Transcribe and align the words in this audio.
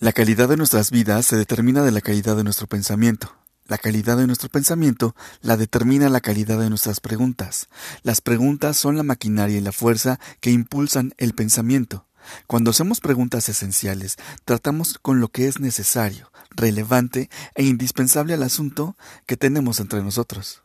La 0.00 0.12
calidad 0.12 0.48
de 0.48 0.56
nuestras 0.56 0.92
vidas 0.92 1.26
se 1.26 1.36
determina 1.36 1.82
de 1.82 1.90
la 1.90 2.00
calidad 2.00 2.36
de 2.36 2.44
nuestro 2.44 2.68
pensamiento. 2.68 3.34
La 3.66 3.78
calidad 3.78 4.16
de 4.16 4.28
nuestro 4.28 4.48
pensamiento 4.48 5.16
la 5.40 5.56
determina 5.56 6.08
la 6.08 6.20
calidad 6.20 6.60
de 6.60 6.68
nuestras 6.68 7.00
preguntas. 7.00 7.66
Las 8.04 8.20
preguntas 8.20 8.76
son 8.76 8.96
la 8.96 9.02
maquinaria 9.02 9.58
y 9.58 9.60
la 9.60 9.72
fuerza 9.72 10.20
que 10.38 10.52
impulsan 10.52 11.14
el 11.18 11.34
pensamiento. 11.34 12.06
Cuando 12.46 12.70
hacemos 12.70 13.00
preguntas 13.00 13.48
esenciales, 13.48 14.18
tratamos 14.44 15.00
con 15.02 15.18
lo 15.18 15.26
que 15.28 15.48
es 15.48 15.58
necesario, 15.58 16.30
relevante 16.50 17.28
e 17.56 17.64
indispensable 17.64 18.34
al 18.34 18.44
asunto 18.44 18.96
que 19.26 19.36
tenemos 19.36 19.80
entre 19.80 20.00
nosotros. 20.04 20.62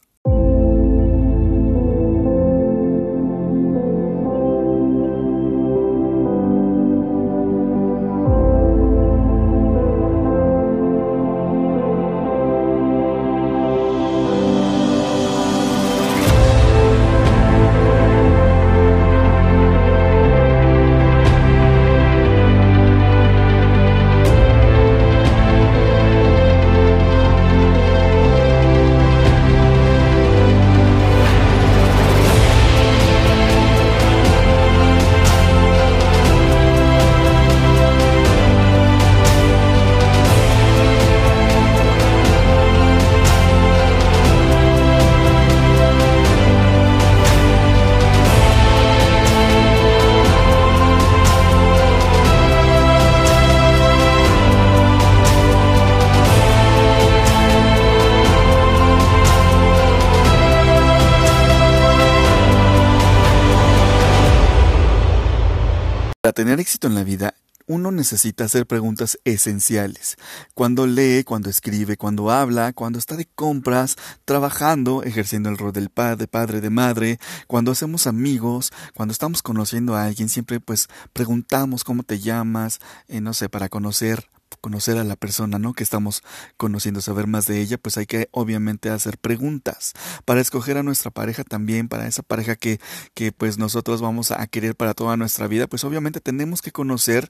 Para 66.24 66.31
tener 66.31 66.62
éxito 66.62 66.88
en 66.88 66.96
la 66.96 67.03
vida, 67.03 67.34
uno 67.68 67.91
necesita 67.91 68.46
hacer 68.46 68.66
preguntas 68.66 69.19
esenciales. 69.25 70.16
Cuando 70.53 70.88
lee, 70.88 71.25
cuando 71.25 71.50
escribe, 71.50 71.97
cuando 71.97 72.31
habla, 72.31 72.72
cuando 72.72 72.97
está 72.97 73.18
de 73.18 73.25
compras, 73.25 73.97
trabajando, 74.24 75.03
ejerciendo 75.03 75.50
el 75.50 75.57
rol 75.57 75.74
del 75.74 75.90
padre, 75.90 76.28
padre, 76.28 76.62
de 76.62 76.69
madre, 76.69 77.19
cuando 77.47 77.74
hacemos 77.74 78.07
amigos, 78.07 78.72
cuando 78.94 79.12
estamos 79.12 79.41
conociendo 79.41 79.96
a 79.96 80.06
alguien, 80.06 80.30
siempre 80.30 80.62
pues 80.62 80.88
preguntamos 81.12 81.84
cómo 81.84 82.03
te 82.03 82.19
llamas, 82.19 82.80
eh, 83.09 83.19
no 83.19 83.34
sé, 83.34 83.50
para 83.50 83.68
conocer 83.68 84.30
conocer 84.62 84.97
a 84.97 85.03
la 85.03 85.16
persona, 85.16 85.59
¿no? 85.59 85.73
Que 85.73 85.84
estamos 85.84 86.23
conociendo, 86.57 87.01
saber 87.01 87.28
más 87.28 87.46
de 87.46 87.62
ella, 87.62 87.78
pues 87.78 87.97
hay 87.97 88.06
que 88.06 88.29
obviamente 88.31 88.90
hacer 88.90 89.18
preguntas. 89.18 89.94
Para 90.25 90.41
escoger 90.41 90.78
a 90.78 90.84
nuestra 90.84 91.12
pareja 91.12 91.44
también, 91.44 91.88
para 91.88 92.07
esa 92.07 92.23
pareja 92.23 92.56
que, 92.56 92.79
que 93.13 93.31
pues 93.31 93.57
nosotros 93.57 94.01
vamos 94.01 94.31
a 94.31 94.46
querer 94.47 94.75
para 94.75 94.94
toda 94.94 95.18
nuestra 95.18 95.47
vida, 95.47 95.68
pues 95.68 95.84
obviamente 95.84 96.19
tenemos 96.19 96.62
que 96.62 96.72
conocer 96.72 97.29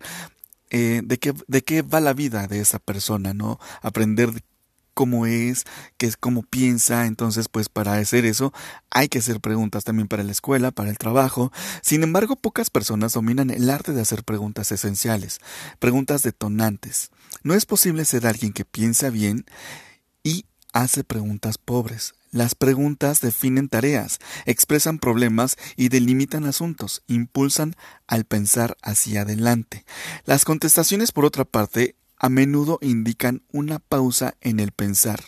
eh, 0.69 1.01
de, 1.03 1.19
qué, 1.19 1.33
de 1.47 1.63
qué 1.63 1.81
va 1.83 1.99
la 1.99 2.13
vida 2.13 2.47
de 2.47 2.59
esa 2.59 2.79
persona, 2.79 3.33
¿no? 3.33 3.59
Aprender 3.81 4.31
cómo 4.93 5.25
es, 5.25 5.63
qué 5.97 6.07
es, 6.07 6.17
cómo 6.17 6.43
piensa. 6.43 7.05
Entonces, 7.05 7.49
pues 7.49 7.69
para 7.69 7.95
hacer 7.95 8.25
eso 8.25 8.53
hay 8.89 9.07
que 9.09 9.19
hacer 9.19 9.39
preguntas 9.41 9.83
también 9.83 10.07
para 10.07 10.23
la 10.23 10.31
escuela, 10.31 10.71
para 10.71 10.89
el 10.89 10.97
trabajo. 10.97 11.51
Sin 11.81 12.03
embargo, 12.03 12.35
pocas 12.35 12.69
personas 12.69 13.13
dominan 13.13 13.49
el 13.49 13.69
arte 13.69 13.93
de 13.93 14.01
hacer 14.01 14.23
preguntas 14.23 14.71
esenciales, 14.71 15.39
preguntas 15.79 16.23
detonantes. 16.23 17.11
No 17.43 17.53
es 17.53 17.65
posible 17.65 18.05
ser 18.05 18.27
alguien 18.27 18.53
que 18.53 18.65
piensa 18.65 19.09
bien 19.09 19.45
y 20.23 20.45
hace 20.73 21.03
preguntas 21.03 21.57
pobres. 21.57 22.13
Las 22.31 22.55
preguntas 22.55 23.21
definen 23.21 23.69
tareas, 23.69 24.19
expresan 24.45 24.97
problemas 24.97 25.55
y 25.75 25.89
delimitan 25.89 26.45
asuntos, 26.45 27.03
impulsan 27.07 27.75
al 28.07 28.25
pensar 28.25 28.75
hacia 28.81 29.21
adelante. 29.21 29.85
Las 30.25 30.43
contestaciones, 30.43 31.11
por 31.11 31.25
otra 31.25 31.45
parte, 31.45 31.95
a 32.23 32.29
menudo 32.29 32.79
indican 32.81 33.43
una 33.51 33.79
pausa 33.79 34.35
en 34.39 34.61
el 34.61 34.71
pensar. 34.71 35.19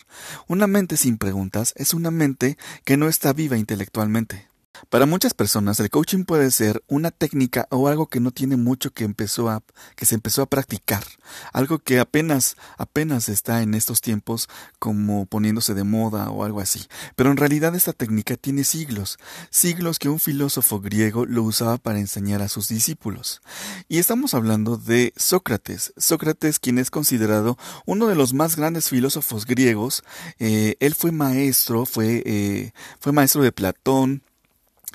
Una 0.48 0.66
mente 0.66 0.96
sin 0.96 1.18
preguntas 1.18 1.74
es 1.76 1.92
una 1.92 2.10
mente 2.10 2.56
que 2.84 2.96
no 2.96 3.06
está 3.06 3.34
viva 3.34 3.58
intelectualmente. 3.58 4.48
Para 4.88 5.06
muchas 5.06 5.34
personas 5.34 5.80
el 5.80 5.90
coaching 5.90 6.24
puede 6.24 6.50
ser 6.50 6.82
una 6.88 7.10
técnica 7.10 7.66
o 7.70 7.88
algo 7.88 8.06
que 8.08 8.20
no 8.20 8.30
tiene 8.30 8.56
mucho 8.56 8.92
que 8.92 9.04
empezó 9.04 9.48
a 9.48 9.62
que 9.94 10.06
se 10.06 10.14
empezó 10.14 10.42
a 10.42 10.46
practicar, 10.46 11.04
algo 11.52 11.78
que 11.78 11.98
apenas 11.98 12.56
apenas 12.78 13.28
está 13.28 13.62
en 13.62 13.74
estos 13.74 14.00
tiempos 14.00 14.48
como 14.78 15.26
poniéndose 15.26 15.74
de 15.74 15.84
moda 15.84 16.30
o 16.30 16.44
algo 16.44 16.60
así. 16.60 16.86
Pero 17.14 17.30
en 17.30 17.36
realidad 17.36 17.74
esta 17.74 17.92
técnica 17.92 18.36
tiene 18.36 18.64
siglos, 18.64 19.18
siglos 19.50 19.98
que 19.98 20.08
un 20.08 20.20
filósofo 20.20 20.80
griego 20.80 21.26
lo 21.26 21.42
usaba 21.42 21.78
para 21.78 21.98
enseñar 21.98 22.42
a 22.42 22.48
sus 22.48 22.68
discípulos. 22.68 23.40
Y 23.88 23.98
estamos 23.98 24.34
hablando 24.34 24.76
de 24.76 25.12
Sócrates, 25.16 25.92
Sócrates 25.96 26.58
quien 26.58 26.78
es 26.78 26.90
considerado 26.90 27.58
uno 27.84 28.06
de 28.06 28.14
los 28.14 28.34
más 28.34 28.56
grandes 28.56 28.88
filósofos 28.88 29.46
griegos. 29.46 30.02
Eh, 30.38 30.76
él 30.80 30.94
fue 30.94 31.12
maestro, 31.12 31.86
fue 31.86 32.22
eh, 32.26 32.72
fue 33.00 33.12
maestro 33.12 33.42
de 33.42 33.52
Platón, 33.52 34.22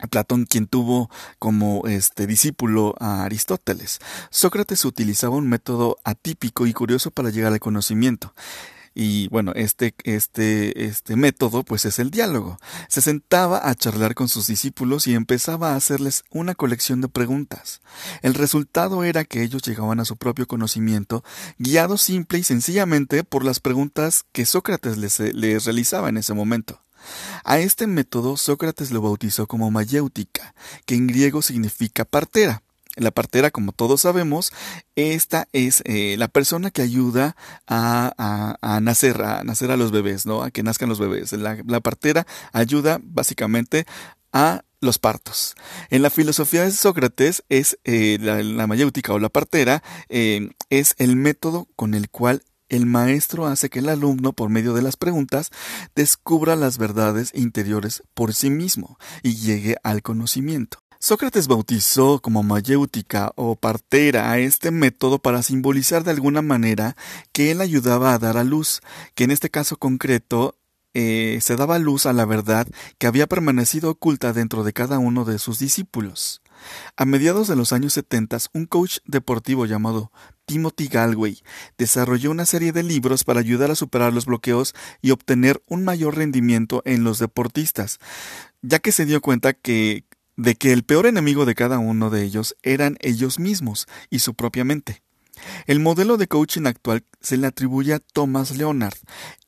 Platón 0.10 0.46
quien 0.46 0.68
tuvo 0.68 1.10
como 1.40 1.88
este 1.88 2.28
discípulo 2.28 2.96
a 3.00 3.24
Aristóteles. 3.24 4.00
Sócrates 4.30 4.86
utilizaba 4.86 5.36
un 5.36 5.48
método 5.48 5.98
atípico 6.04 6.66
y 6.66 6.74
curioso 6.74 7.12
para 7.12 7.30
llegar 7.30 7.54
al 7.54 7.60
conocimiento. 7.60 8.34
Y 8.94 9.30
bueno, 9.30 9.54
este, 9.56 9.96
este, 10.04 10.86
este 10.86 11.16
método 11.16 11.64
pues 11.64 11.86
es 11.86 12.00
el 12.00 12.12
diálogo. 12.12 12.60
Se 12.90 13.02
sentaba 13.02 13.70
a 13.70 13.74
charlar 13.74 14.16
con 14.16 14.28
sus 14.28 14.48
discípulos 14.48 15.08
y 15.08 15.14
empezaba 15.14 15.72
a 15.72 15.76
hacerles 15.78 16.24
una 16.30 16.56
colección 16.56 17.00
de 17.00 17.08
preguntas. 17.08 17.82
El 18.22 18.34
resultado 18.34 19.06
era 19.06 19.24
que 19.24 19.44
ellos 19.44 19.62
llegaban 19.62 20.02
a 20.02 20.06
su 20.06 20.18
propio 20.18 20.46
conocimiento, 20.46 21.24
guiados 21.58 22.02
simple 22.02 22.40
y 22.40 22.44
sencillamente 22.44 23.24
por 23.24 23.46
las 23.46 23.62
preguntas 23.62 24.26
que 24.34 24.46
Sócrates 24.46 24.98
les, 24.98 25.20
les 25.20 25.64
realizaba 25.64 26.10
en 26.10 26.18
ese 26.18 26.34
momento. 26.34 26.82
A 27.44 27.60
este 27.60 27.88
método 27.88 28.38
Sócrates 28.38 28.92
lo 28.92 29.02
bautizó 29.02 29.48
como 29.48 29.72
mayéutica, 29.72 30.54
que 30.86 30.96
en 30.96 31.08
griego 31.08 31.42
significa 31.42 32.06
partera. 32.06 32.64
La 32.98 33.12
partera, 33.12 33.52
como 33.52 33.72
todos 33.72 34.02
sabemos, 34.02 34.52
esta 34.96 35.48
es 35.54 35.82
eh, 35.86 36.16
la 36.18 36.28
persona 36.28 36.72
que 36.72 36.82
ayuda 36.82 37.38
a, 37.66 38.80
nacer, 38.82 39.22
a 39.22 39.44
nacer 39.46 39.72
a 39.72 39.78
los 39.78 39.92
bebés, 39.92 40.26
¿no? 40.26 40.44
A 40.44 40.52
que 40.52 40.62
nazcan 40.62 40.90
los 40.90 41.00
bebés. 41.00 41.32
La, 41.32 41.80
partera 41.80 42.28
ayuda 42.52 43.00
básicamente 43.02 43.86
a 44.34 44.64
los 44.82 45.00
partos. 45.00 45.56
En 45.90 46.02
la 46.02 46.10
filosofía 46.10 46.66
de 46.66 46.72
Sócrates 46.72 47.44
es 47.48 47.80
eh, 47.86 48.18
la, 48.20 48.68
mayéutica 48.68 49.14
o 49.14 49.20
la 49.20 49.30
partera 49.30 49.84
eh, 50.10 50.50
es 50.70 50.96
el 50.98 51.16
método 51.16 51.70
con 51.78 51.94
el 51.94 52.10
cual 52.10 52.44
el 52.72 52.86
maestro 52.86 53.48
hace 53.48 53.70
que 53.70 53.80
el 53.80 53.90
alumno, 53.90 54.32
por 54.32 54.50
medio 54.50 54.74
de 54.74 54.82
las 54.82 54.96
preguntas, 54.96 55.52
descubra 55.94 56.56
las 56.56 56.78
verdades 56.78 57.32
interiores 57.36 58.02
por 58.14 58.34
sí 58.34 58.50
mismo 58.50 58.98
y 59.22 59.36
llegue 59.36 59.76
al 59.84 60.02
conocimiento. 60.02 60.80
Sócrates 60.98 61.48
bautizó 61.48 62.22
como 62.22 62.44
mayéutica 62.44 63.34
o 63.36 63.58
partera 63.58 64.32
a 64.32 64.40
este 64.40 64.72
método 64.72 65.20
para 65.20 65.44
simbolizar 65.44 66.06
de 66.06 66.12
alguna 66.12 66.42
manera 66.42 66.96
que 67.34 67.52
él 67.52 67.60
ayudaba 67.60 68.14
a 68.14 68.20
dar 68.20 68.38
a 68.38 68.46
luz, 68.46 68.80
que 69.16 69.26
en 69.26 69.32
este 69.32 69.50
caso 69.50 69.76
concreto 69.76 70.56
eh, 70.94 71.40
se 71.42 71.58
daba 71.58 71.78
luz 71.78 72.06
a 72.06 72.14
la 72.14 72.26
verdad 72.26 72.68
que 72.98 73.08
había 73.08 73.28
permanecido 73.28 73.90
oculta 73.90 74.32
dentro 74.32 74.64
de 74.64 74.72
cada 74.72 74.98
uno 74.98 75.26
de 75.26 75.40
sus 75.40 75.60
discípulos. 75.60 76.42
A 76.96 77.06
mediados 77.06 77.48
de 77.48 77.56
los 77.56 77.74
años 77.74 77.94
70, 77.94 78.38
un 78.54 78.66
coach 78.66 79.00
deportivo 79.06 79.66
llamado 79.66 80.12
Timothy 80.52 80.90
Galway 80.90 81.44
desarrolló 81.78 82.30
una 82.30 82.46
serie 82.46 82.74
de 82.74 82.84
libros 82.84 83.24
para 83.24 83.40
ayudar 83.40 83.72
a 83.72 83.76
superar 83.76 84.12
los 84.12 84.26
bloqueos 84.26 84.76
y 85.02 85.12
obtener 85.12 85.64
un 85.68 85.86
mayor 85.86 86.18
rendimiento 86.18 86.82
en 86.84 87.06
los 87.06 87.20
deportistas, 87.20 88.00
ya 88.62 88.80
que 88.80 88.92
se 88.92 89.06
dio 89.06 89.22
cuenta 89.22 89.54
que 89.54 90.04
de 90.36 90.56
que 90.56 90.74
el 90.74 90.84
peor 90.84 91.06
enemigo 91.06 91.46
de 91.46 91.56
cada 91.56 91.80
uno 91.80 92.10
de 92.10 92.24
ellos 92.24 92.58
eran 92.64 92.98
ellos 93.00 93.40
mismos 93.40 93.88
y 94.10 94.20
su 94.20 94.34
propia 94.34 94.66
mente. 94.66 95.02
El 95.68 95.80
modelo 95.80 96.18
de 96.18 96.28
coaching 96.28 96.66
actual 96.66 97.04
se 97.22 97.38
le 97.38 97.48
atribuye 97.48 97.94
a 97.94 98.00
Thomas 98.00 98.58
Leonard. 98.58 98.98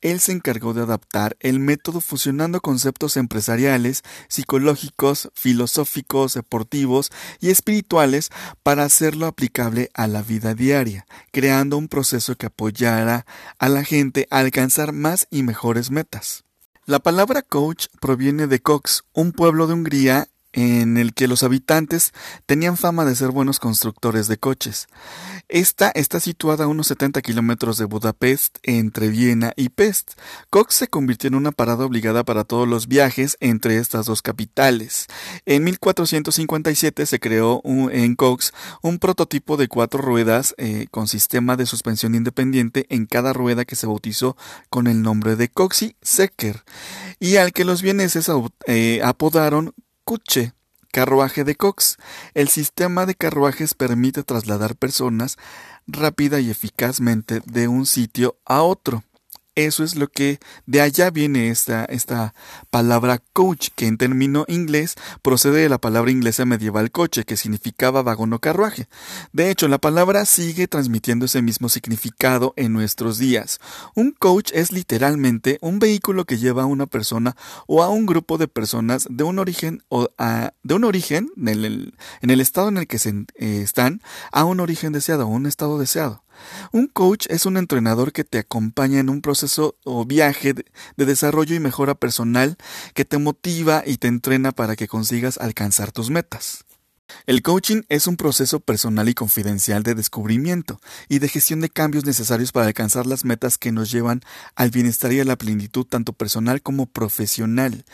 Él 0.00 0.20
se 0.20 0.32
encargó 0.32 0.74
de 0.74 0.82
adaptar 0.82 1.36
el 1.40 1.58
método 1.58 2.00
fusionando 2.00 2.60
conceptos 2.60 3.16
empresariales, 3.16 4.02
psicológicos, 4.28 5.30
filosóficos, 5.34 6.34
deportivos 6.34 7.10
y 7.40 7.50
espirituales 7.50 8.30
para 8.62 8.84
hacerlo 8.84 9.26
aplicable 9.26 9.90
a 9.94 10.06
la 10.06 10.22
vida 10.22 10.54
diaria, 10.54 11.06
creando 11.32 11.76
un 11.76 11.88
proceso 11.88 12.36
que 12.36 12.46
apoyara 12.46 13.26
a 13.58 13.68
la 13.68 13.84
gente 13.84 14.26
a 14.30 14.38
alcanzar 14.38 14.92
más 14.92 15.26
y 15.30 15.42
mejores 15.42 15.90
metas. 15.90 16.44
La 16.86 16.98
palabra 16.98 17.40
coach 17.40 17.86
proviene 17.98 18.46
de 18.46 18.60
Cox, 18.60 19.04
un 19.14 19.32
pueblo 19.32 19.66
de 19.66 19.72
Hungría 19.72 20.28
en 20.54 20.96
el 20.96 21.12
que 21.12 21.28
los 21.28 21.42
habitantes 21.42 22.12
tenían 22.46 22.76
fama 22.76 23.04
de 23.04 23.14
ser 23.14 23.30
buenos 23.30 23.58
constructores 23.58 24.28
de 24.28 24.38
coches. 24.38 24.88
Esta 25.48 25.90
está 25.90 26.20
situada 26.20 26.64
a 26.64 26.68
unos 26.68 26.86
70 26.86 27.20
kilómetros 27.20 27.76
de 27.76 27.84
Budapest, 27.84 28.58
entre 28.62 29.08
Viena 29.08 29.52
y 29.56 29.68
Pest. 29.68 30.12
Cox 30.48 30.74
se 30.74 30.88
convirtió 30.88 31.28
en 31.28 31.34
una 31.34 31.52
parada 31.52 31.84
obligada 31.84 32.24
para 32.24 32.44
todos 32.44 32.66
los 32.66 32.88
viajes 32.88 33.36
entre 33.40 33.76
estas 33.76 34.06
dos 34.06 34.22
capitales. 34.22 35.06
En 35.44 35.64
1457 35.64 37.06
se 37.06 37.20
creó 37.20 37.60
en 37.64 38.14
Cox 38.14 38.52
un 38.82 38.98
prototipo 38.98 39.56
de 39.56 39.68
cuatro 39.68 40.00
ruedas 40.00 40.54
eh, 40.56 40.86
con 40.90 41.08
sistema 41.08 41.56
de 41.56 41.66
suspensión 41.66 42.14
independiente 42.14 42.86
en 42.88 43.06
cada 43.06 43.32
rueda 43.32 43.64
que 43.64 43.76
se 43.76 43.86
bautizó 43.86 44.36
con 44.70 44.86
el 44.86 45.02
nombre 45.02 45.36
de 45.36 45.48
Coxy 45.48 45.96
Secker 46.00 46.64
y 47.18 47.36
al 47.36 47.52
que 47.52 47.64
los 47.64 47.82
vieneses 47.82 48.30
eh, 48.66 49.00
apodaron 49.04 49.74
Cuche, 50.04 50.52
carruaje 50.92 51.44
de 51.44 51.54
Cox. 51.54 51.96
El 52.34 52.48
sistema 52.48 53.06
de 53.06 53.14
carruajes 53.14 53.72
permite 53.72 54.22
trasladar 54.22 54.76
personas 54.76 55.38
rápida 55.86 56.40
y 56.40 56.50
eficazmente 56.50 57.40
de 57.46 57.68
un 57.68 57.86
sitio 57.86 58.36
a 58.44 58.62
otro. 58.62 59.02
Eso 59.54 59.84
es 59.84 59.94
lo 59.94 60.08
que 60.08 60.40
de 60.66 60.80
allá 60.80 61.10
viene 61.10 61.48
esta, 61.48 61.84
esta 61.84 62.34
palabra 62.70 63.22
coach, 63.32 63.68
que 63.76 63.86
en 63.86 63.98
término 63.98 64.44
inglés 64.48 64.96
procede 65.22 65.62
de 65.62 65.68
la 65.68 65.78
palabra 65.78 66.10
inglesa 66.10 66.44
medieval 66.44 66.90
coche, 66.90 67.22
que 67.24 67.36
significaba 67.36 68.02
vagón 68.02 68.32
o 68.32 68.40
carruaje. 68.40 68.88
De 69.32 69.50
hecho, 69.50 69.68
la 69.68 69.78
palabra 69.78 70.24
sigue 70.24 70.66
transmitiendo 70.66 71.26
ese 71.26 71.40
mismo 71.40 71.68
significado 71.68 72.52
en 72.56 72.72
nuestros 72.72 73.18
días. 73.18 73.60
Un 73.94 74.10
coach 74.10 74.50
es 74.54 74.72
literalmente 74.72 75.58
un 75.60 75.78
vehículo 75.78 76.24
que 76.24 76.38
lleva 76.38 76.64
a 76.64 76.66
una 76.66 76.86
persona 76.86 77.36
o 77.68 77.84
a 77.84 77.90
un 77.90 78.06
grupo 78.06 78.38
de 78.38 78.48
personas 78.48 79.06
de 79.08 79.22
un 79.22 79.38
origen 79.38 79.84
o 79.88 80.08
de 80.64 80.74
un 80.74 80.84
origen 80.84 81.30
en 81.36 81.48
el, 81.48 81.94
en 82.22 82.30
el 82.30 82.40
estado 82.40 82.68
en 82.68 82.78
el 82.78 82.86
que 82.88 82.98
se, 82.98 83.10
eh, 83.36 83.60
están 83.62 84.02
a 84.32 84.44
un 84.44 84.58
origen 84.58 84.92
deseado, 84.92 85.22
a 85.22 85.26
un 85.26 85.46
estado 85.46 85.78
deseado. 85.78 86.23
Un 86.72 86.86
coach 86.86 87.26
es 87.28 87.46
un 87.46 87.56
entrenador 87.56 88.12
que 88.12 88.24
te 88.24 88.38
acompaña 88.38 89.00
en 89.00 89.10
un 89.10 89.20
proceso 89.20 89.76
o 89.84 90.04
viaje 90.04 90.54
de 90.54 91.04
desarrollo 91.04 91.54
y 91.54 91.60
mejora 91.60 91.94
personal 91.94 92.56
que 92.94 93.04
te 93.04 93.18
motiva 93.18 93.82
y 93.86 93.96
te 93.96 94.08
entrena 94.08 94.52
para 94.52 94.76
que 94.76 94.88
consigas 94.88 95.38
alcanzar 95.38 95.92
tus 95.92 96.10
metas. 96.10 96.64
El 97.26 97.42
coaching 97.42 97.82
es 97.88 98.06
un 98.06 98.16
proceso 98.16 98.60
personal 98.60 99.08
y 99.08 99.14
confidencial 99.14 99.82
de 99.82 99.94
descubrimiento 99.94 100.80
y 101.08 101.18
de 101.18 101.28
gestión 101.28 101.60
de 101.60 101.70
cambios 101.70 102.04
necesarios 102.04 102.52
para 102.52 102.66
alcanzar 102.66 103.06
las 103.06 103.24
metas 103.24 103.58
que 103.58 103.72
nos 103.72 103.90
llevan 103.90 104.20
al 104.54 104.70
bienestar 104.70 105.12
y 105.12 105.20
a 105.20 105.24
la 105.24 105.36
plenitud 105.36 105.86
tanto 105.86 106.12
personal 106.12 106.62
como 106.62 106.86
profesional. 106.86 107.84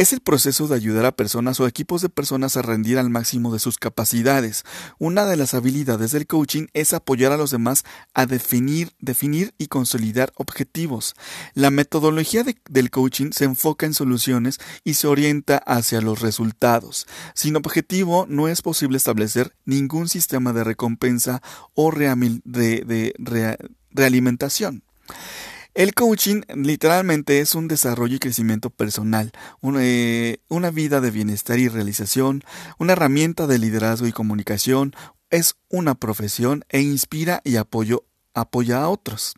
Es 0.00 0.14
el 0.14 0.20
proceso 0.20 0.66
de 0.66 0.76
ayudar 0.76 1.04
a 1.04 1.14
personas 1.14 1.60
o 1.60 1.66
equipos 1.66 2.00
de 2.00 2.08
personas 2.08 2.56
a 2.56 2.62
rendir 2.62 2.96
al 2.96 3.10
máximo 3.10 3.52
de 3.52 3.58
sus 3.58 3.76
capacidades. 3.76 4.64
Una 4.98 5.26
de 5.26 5.36
las 5.36 5.52
habilidades 5.52 6.12
del 6.12 6.26
coaching 6.26 6.68
es 6.72 6.94
apoyar 6.94 7.32
a 7.32 7.36
los 7.36 7.50
demás 7.50 7.84
a 8.14 8.24
definir, 8.24 8.94
definir 8.98 9.52
y 9.58 9.66
consolidar 9.66 10.32
objetivos. 10.36 11.14
La 11.52 11.70
metodología 11.70 12.44
del 12.70 12.90
coaching 12.90 13.32
se 13.32 13.44
enfoca 13.44 13.84
en 13.84 13.92
soluciones 13.92 14.58
y 14.84 14.94
se 14.94 15.06
orienta 15.06 15.58
hacia 15.58 16.00
los 16.00 16.20
resultados. 16.20 17.06
Sin 17.34 17.56
objetivo 17.56 18.24
no 18.26 18.39
es 18.48 18.62
posible 18.62 18.96
establecer 18.96 19.54
ningún 19.64 20.08
sistema 20.08 20.52
de 20.52 20.64
recompensa 20.64 21.42
o 21.74 21.90
de, 21.92 23.56
realimentación. 23.90 24.82
El 25.74 25.94
coaching 25.94 26.42
literalmente 26.54 27.40
es 27.40 27.54
un 27.54 27.68
desarrollo 27.68 28.16
y 28.16 28.18
crecimiento 28.18 28.70
personal, 28.70 29.32
eh, 29.78 30.38
una, 30.48 30.70
vida 30.70 31.00
de 31.00 31.12
bienestar 31.12 31.60
y 31.60 31.68
realización, 31.68 32.42
una 32.78 32.94
herramienta 32.94 33.46
de 33.46 33.58
liderazgo 33.58 34.08
y 34.08 34.12
comunicación, 34.12 34.94
es 35.30 35.54
una 35.68 35.94
profesión 35.94 36.64
e 36.70 36.80
inspira 36.80 37.40
y 37.44 37.56
apoyo, 37.56 38.04
apoya 38.34 38.82
a 38.82 38.88
otros. 38.88 39.34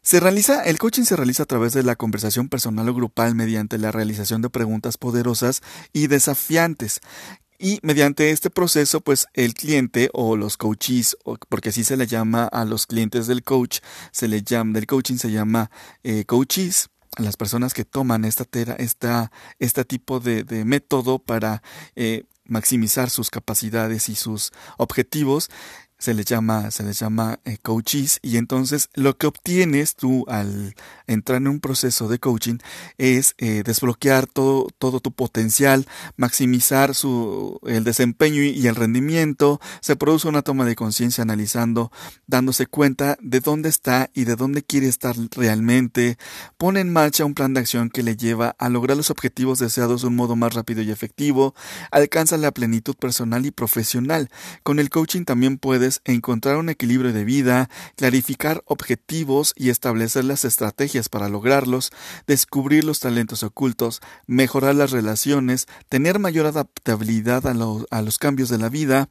Se 0.00 0.20
realiza, 0.20 0.62
el 0.62 0.78
coaching 0.78 1.02
se 1.02 1.16
realiza 1.16 1.42
a 1.42 1.46
través 1.46 1.72
de 1.72 1.82
la 1.82 1.96
conversación 1.96 2.48
personal 2.48 2.88
o 2.88 2.94
grupal 2.94 3.34
mediante 3.34 3.76
la 3.76 3.90
realización 3.90 4.40
de 4.40 4.48
preguntas 4.48 4.98
poderosas 4.98 5.62
y 5.92 6.06
desafiantes 6.06 7.00
y 7.58 7.78
mediante 7.82 8.30
este 8.30 8.50
proceso, 8.50 9.00
pues 9.00 9.26
el 9.34 9.54
cliente 9.54 10.10
o 10.12 10.36
los 10.36 10.56
coaches, 10.56 11.16
porque 11.48 11.70
así 11.70 11.84
se 11.84 11.96
le 11.96 12.06
llama 12.06 12.44
a 12.44 12.64
los 12.64 12.86
clientes 12.86 13.26
del 13.26 13.42
coach, 13.42 13.78
se 14.12 14.28
le 14.28 14.42
llama, 14.42 14.74
del 14.74 14.86
coaching 14.86 15.16
se 15.16 15.30
llama 15.30 15.70
eh, 16.02 16.24
coaches, 16.24 16.88
a 17.16 17.22
las 17.22 17.36
personas 17.36 17.72
que 17.72 17.84
toman 17.84 18.24
esta, 18.24 18.44
tera, 18.44 18.74
esta, 18.74 19.32
este 19.58 19.84
tipo 19.84 20.20
de, 20.20 20.44
método 20.64 21.18
para 21.18 21.62
eh, 21.94 22.24
maximizar 22.44 23.10
sus 23.10 23.30
capacidades 23.30 24.08
y 24.08 24.14
sus 24.14 24.52
objetivos, 24.76 25.48
se 25.98 26.14
les 26.14 26.26
llama, 26.26 26.70
se 26.70 26.82
les 26.82 26.98
llama 26.98 27.40
eh, 27.44 27.58
coaches 27.62 28.18
y 28.22 28.36
entonces 28.36 28.90
lo 28.94 29.16
que 29.16 29.26
obtienes 29.26 29.96
tú 29.96 30.24
al 30.28 30.74
entrar 31.06 31.38
en 31.38 31.48
un 31.48 31.60
proceso 31.60 32.08
de 32.08 32.18
coaching 32.18 32.58
es 32.98 33.34
eh, 33.38 33.62
desbloquear 33.64 34.26
todo, 34.26 34.68
todo 34.78 35.00
tu 35.00 35.12
potencial, 35.12 35.86
maximizar 36.16 36.94
su, 36.94 37.58
el 37.66 37.84
desempeño 37.84 38.42
y, 38.42 38.66
el 38.66 38.74
rendimiento, 38.74 39.60
se 39.80 39.96
produce 39.96 40.28
una 40.28 40.42
toma 40.42 40.64
de 40.64 40.74
conciencia 40.74 41.22
analizando, 41.22 41.92
dándose 42.26 42.66
cuenta 42.66 43.16
de 43.20 43.40
dónde 43.40 43.68
está 43.68 44.10
y 44.12 44.24
de 44.24 44.36
dónde 44.36 44.62
quiere 44.62 44.88
estar 44.88 45.14
realmente, 45.30 46.18
pone 46.56 46.80
en 46.80 46.92
marcha 46.92 47.24
un 47.24 47.34
plan 47.34 47.54
de 47.54 47.60
acción 47.60 47.90
que 47.90 48.02
le 48.02 48.16
lleva 48.16 48.56
a 48.58 48.68
lograr 48.68 48.96
los 48.96 49.10
objetivos 49.10 49.58
deseados 49.58 50.02
de 50.02 50.08
un 50.08 50.16
modo 50.16 50.36
más 50.36 50.54
rápido 50.54 50.82
y 50.82 50.90
efectivo, 50.90 51.54
alcanza 51.90 52.36
la 52.36 52.50
plenitud 52.50 52.96
personal 52.96 53.46
y 53.46 53.50
profesional. 53.50 54.28
Con 54.62 54.78
el 54.78 54.90
coaching 54.90 55.24
también 55.24 55.58
encontrar 56.04 56.56
un 56.56 56.68
equilibrio 56.68 57.12
de 57.12 57.24
vida, 57.24 57.68
clarificar 57.96 58.62
objetivos 58.66 59.52
y 59.56 59.70
establecer 59.70 60.24
las 60.24 60.44
estrategias 60.44 61.08
para 61.08 61.28
lograrlos, 61.28 61.90
descubrir 62.26 62.84
los 62.84 63.00
talentos 63.00 63.42
ocultos, 63.42 64.00
mejorar 64.26 64.74
las 64.74 64.90
relaciones, 64.90 65.66
tener 65.88 66.18
mayor 66.18 66.46
adaptabilidad 66.46 67.46
a, 67.46 67.54
a 67.90 68.02
los 68.02 68.18
cambios 68.18 68.48
de 68.48 68.58
la 68.58 68.68
vida, 68.68 69.08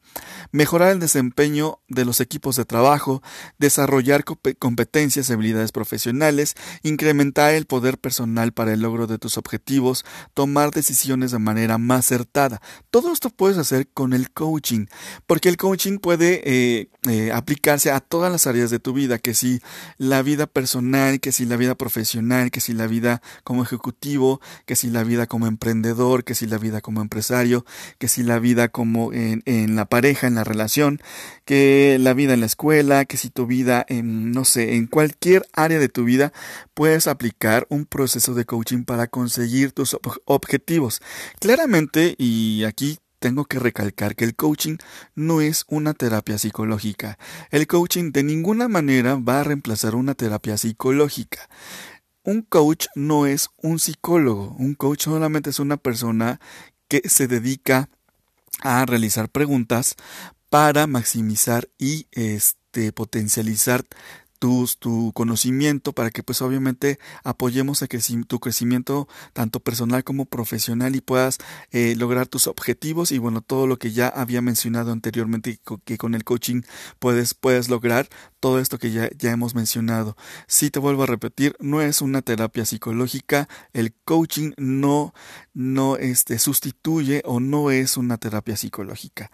mejorar 0.51 0.92
el 0.92 1.00
desempeño 1.00 1.80
de 1.88 2.06
los 2.06 2.22
equipos 2.22 2.56
de 2.56 2.66
trabajo, 2.66 3.21
desarrollar 3.57 4.24
competencias 4.24 5.30
y 5.30 5.33
habilidades 5.33 5.71
profesionales, 5.71 6.56
incrementar 6.83 7.54
el 7.54 7.66
poder 7.66 7.97
personal 7.97 8.52
para 8.54 8.73
el 8.73 8.81
logro 8.81 9.07
de 9.07 9.18
tus 9.18 9.38
objetivos, 9.38 10.06
tomar 10.33 10.71
decisiones 10.71 11.31
de 11.31 11.40
manera 11.40 11.78
más 11.78 12.06
acertada. 12.06 12.61
Todo 12.92 13.11
esto 13.11 13.30
puedes 13.30 13.57
hacer 13.57 13.88
con 13.94 14.14
el 14.14 14.31
coaching, 14.31 14.85
porque 15.26 15.50
el 15.50 15.57
coaching 15.57 15.97
puede 15.97 16.42
eh, 16.45 16.65
eh, 17.07 17.31
aplicarse 17.34 17.92
a 17.92 18.00
todas 18.00 18.31
las 18.31 18.48
áreas 18.48 18.69
de 18.69 18.80
tu 18.80 18.94
vida, 18.94 19.18
que 19.19 19.34
si 19.34 19.62
la 19.98 20.22
vida 20.22 20.48
personal, 20.48 21.19
que 21.19 21.31
si 21.31 21.45
la 21.45 21.57
vida 21.57 21.76
profesional, 21.76 22.52
que 22.52 22.62
si 22.62 22.74
la 22.74 22.88
vida 22.88 23.22
como 23.44 23.64
ejecutivo, 23.64 24.42
que 24.66 24.76
si 24.76 24.90
la 24.90 25.04
vida 25.04 25.28
como 25.28 25.48
emprendedor, 25.48 26.24
que 26.24 26.36
si 26.36 26.48
la 26.48 26.57
vida 26.57 26.81
como 26.81 27.02
empresario, 27.02 27.66
que 28.00 28.07
si 28.07 28.24
la 28.24 28.40
vida 28.40 28.69
como 28.69 29.12
en 29.14 29.76
la 29.76 29.86
pareja, 29.86 30.28
en 30.28 30.36
la 30.36 30.44
relación, 30.44 31.02
que 31.45 31.98
la 32.00 32.14
vida 32.14 32.34
en 32.34 32.40
la 32.40 32.45
escuela, 32.48 33.06
que 33.06 33.18
si 33.18 33.30
tu 33.30 33.45
vida 33.45 33.86
en, 33.88 34.31
no 34.31 34.45
sé, 34.45 34.76
en 34.76 34.88
cualquier 34.88 35.45
área 35.54 35.80
de 35.80 35.90
tu 35.90 36.04
vida, 36.04 36.34
puedes 36.74 37.07
aplicar 37.07 37.68
un 37.69 37.86
proceso 37.86 38.34
de 38.34 38.45
coaching 38.45 38.84
para 38.84 39.07
conseguir 39.07 39.72
tus 39.72 39.98
objetivos. 40.26 41.02
Claramente, 41.40 42.16
y 42.18 42.64
aquí 42.66 42.98
tengo 43.26 43.46
que 43.46 43.58
recalcar 43.58 44.16
que 44.16 44.24
el 44.24 44.36
coaching 44.36 44.78
no 45.16 45.42
es 45.42 45.66
una 45.68 45.96
terapia 45.96 46.38
psicológica. 46.38 47.18
El 47.50 47.66
coaching 47.66 48.12
de 48.12 48.22
ninguna 48.22 48.68
manera 48.68 49.16
va 49.16 49.40
a 49.40 49.44
reemplazar 49.44 49.96
una 49.96 50.14
terapia 50.14 50.60
psicológica. 50.60 51.50
Un 52.22 52.44
coach 52.44 52.86
no 52.94 53.26
es 53.26 53.50
un 53.64 53.80
psicólogo. 53.80 54.56
Un 54.60 54.76
coach 54.76 55.06
solamente 55.06 55.50
es 55.50 55.60
una 55.60 55.78
persona 55.78 56.40
que 56.88 57.02
se 57.10 57.28
dedica 57.28 57.90
a 58.62 58.86
realizar 58.86 59.28
preguntas 59.30 59.96
para 60.52 60.86
maximizar 60.86 61.68
y 61.80 62.06
este, 62.12 62.92
potencializar 62.92 63.86
tu 64.39 65.11
conocimiento 65.13 65.94
para 65.94 66.11
que 66.11 66.23
pues 66.23 66.42
obviamente 66.42 66.99
apoyemos 67.23 67.81
a 67.81 67.87
que 67.87 67.99
tu 68.27 68.39
crecimiento 68.39 69.07
tanto 69.33 69.59
personal 69.59 70.04
como 70.04 70.25
profesional 70.25 70.95
y 70.95 71.01
puedas 71.01 71.37
eh, 71.71 71.95
lograr 71.97 72.27
tus 72.27 72.47
objetivos 72.47 73.11
y 73.11 73.18
bueno 73.18 73.42
todo 73.42 73.68
lo 73.68 73.77
que 73.77 73.92
ya 73.92 74.07
había 74.07 74.42
mencionado 74.42 74.92
anteriormente 74.92 75.59
que 75.85 75.97
con 75.97 76.15
el 76.15 76.23
coaching 76.23 76.61
puedes 76.99 77.33
puedes 77.33 77.69
lograr 77.69 78.07
todo 78.45 78.59
esto 78.59 78.77
que 78.77 78.92
ya, 78.92 79.09
ya 79.18 79.31
hemos 79.31 79.56
mencionado. 79.56 80.15
Si 80.47 80.69
te 80.69 80.77
vuelvo 80.77 81.01
a 81.01 81.07
repetir, 81.07 81.56
no 81.59 81.81
es 81.81 82.01
una 82.01 82.21
terapia 82.21 82.63
psicológica, 82.63 83.49
el 83.73 83.92
coaching 84.06 84.51
no, 84.57 85.15
no 85.56 85.97
este, 85.97 86.37
sustituye 86.37 87.23
o 87.25 87.39
no 87.39 87.71
es 87.71 87.97
una 87.97 88.19
terapia 88.19 88.56
psicológica. 88.56 89.31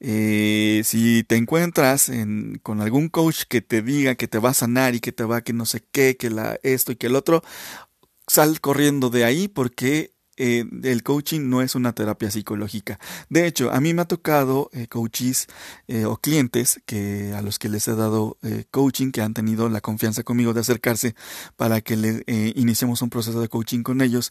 Eh, 0.00 0.82
si 0.84 1.22
te 1.22 1.36
encuentras 1.36 2.08
en, 2.08 2.58
con 2.64 2.80
algún 2.80 3.08
coach 3.08 3.42
que 3.48 3.60
te 3.60 3.80
diga 3.80 4.16
que 4.16 4.26
te 4.26 4.37
va 4.38 4.50
a 4.50 4.54
sanar 4.54 4.94
y 4.94 5.00
que 5.00 5.12
te 5.12 5.24
va 5.24 5.42
que 5.42 5.52
no 5.52 5.66
sé 5.66 5.84
qué, 5.92 6.16
que 6.16 6.30
la, 6.30 6.58
esto 6.62 6.92
y 6.92 6.96
que 6.96 7.08
el 7.08 7.16
otro, 7.16 7.42
sal 8.26 8.60
corriendo 8.60 9.10
de 9.10 9.24
ahí 9.24 9.48
porque 9.48 10.12
eh, 10.38 10.64
el 10.84 11.02
coaching 11.02 11.48
no 11.48 11.62
es 11.62 11.74
una 11.74 11.92
terapia 11.92 12.30
psicológica. 12.30 13.00
De 13.28 13.46
hecho, 13.46 13.72
a 13.72 13.80
mí 13.80 13.92
me 13.92 14.02
ha 14.02 14.04
tocado 14.04 14.70
eh, 14.72 14.86
coaches 14.86 15.48
eh, 15.88 16.04
o 16.04 16.16
clientes 16.16 16.80
que 16.86 17.34
a 17.34 17.42
los 17.42 17.58
que 17.58 17.68
les 17.68 17.88
he 17.88 17.96
dado 17.96 18.38
coaching, 18.70 19.10
que 19.10 19.20
han 19.20 19.34
tenido 19.34 19.68
la 19.68 19.80
confianza 19.80 20.22
conmigo 20.22 20.54
de 20.54 20.60
acercarse 20.60 21.16
para 21.56 21.80
que 21.80 21.96
le 21.96 22.24
iniciemos 22.54 23.02
un 23.02 23.10
proceso 23.10 23.40
de 23.40 23.48
coaching 23.48 23.82
con 23.82 24.00
ellos. 24.00 24.30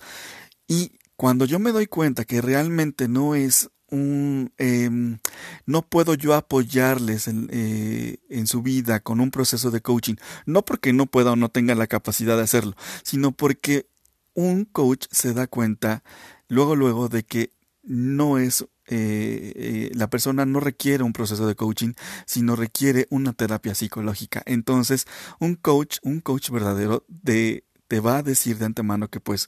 Y 0.68 0.94
cuando 1.18 1.46
yo 1.46 1.60
me 1.60 1.74
doy 1.74 1.88
cuenta 1.88 2.24
que 2.24 2.42
realmente 2.42 3.08
no 3.10 3.36
es 3.36 3.70
un 3.90 4.52
em, 4.58 5.20
no 5.66 5.82
puedo 5.82 6.14
yo 6.14 6.34
apoyarles 6.34 7.28
en, 7.28 7.50
en, 7.52 8.48
su 8.48 8.62
vida 8.62 9.00
con 9.00 9.20
un 9.20 9.32
proceso 9.32 9.72
de 9.72 9.82
coaching 9.82 10.16
no 10.46 10.66
porque 10.66 10.92
no 10.92 11.06
pueda 11.06 11.32
o 11.32 11.36
no 11.36 11.50
tenga 11.50 11.74
la 11.76 11.88
capacidad 11.88 12.36
de 12.36 12.44
hacerlo 12.44 12.76
sino 13.04 13.32
porque 13.32 13.88
un 14.34 14.66
coach 14.66 15.08
se 15.10 15.34
da 15.34 15.48
cuenta 15.48 16.04
luego, 16.48 16.76
luego 16.76 17.10
de 17.10 17.24
que 17.24 17.52
no 17.84 18.38
es 18.38 18.66
eh, 18.90 19.52
eh, 19.56 19.92
la 19.96 20.10
persona 20.10 20.46
no 20.46 20.60
requiere 20.60 21.04
un 21.04 21.12
proceso 21.12 21.46
de 21.48 21.56
coaching, 21.56 21.94
sino 22.26 22.56
requiere 22.56 23.08
una 23.10 23.34
terapia 23.34 23.76
psicológica. 23.76 24.44
Entonces, 24.46 25.06
un 25.40 25.56
coach, 25.56 25.98
un 26.04 26.22
coach 26.22 26.50
verdadero, 26.52 27.04
de, 27.08 27.66
te 27.88 28.00
va 28.00 28.18
a 28.18 28.24
decir 28.24 28.58
de 28.60 28.66
antemano 28.66 29.10
que 29.10 29.20
pues 29.20 29.48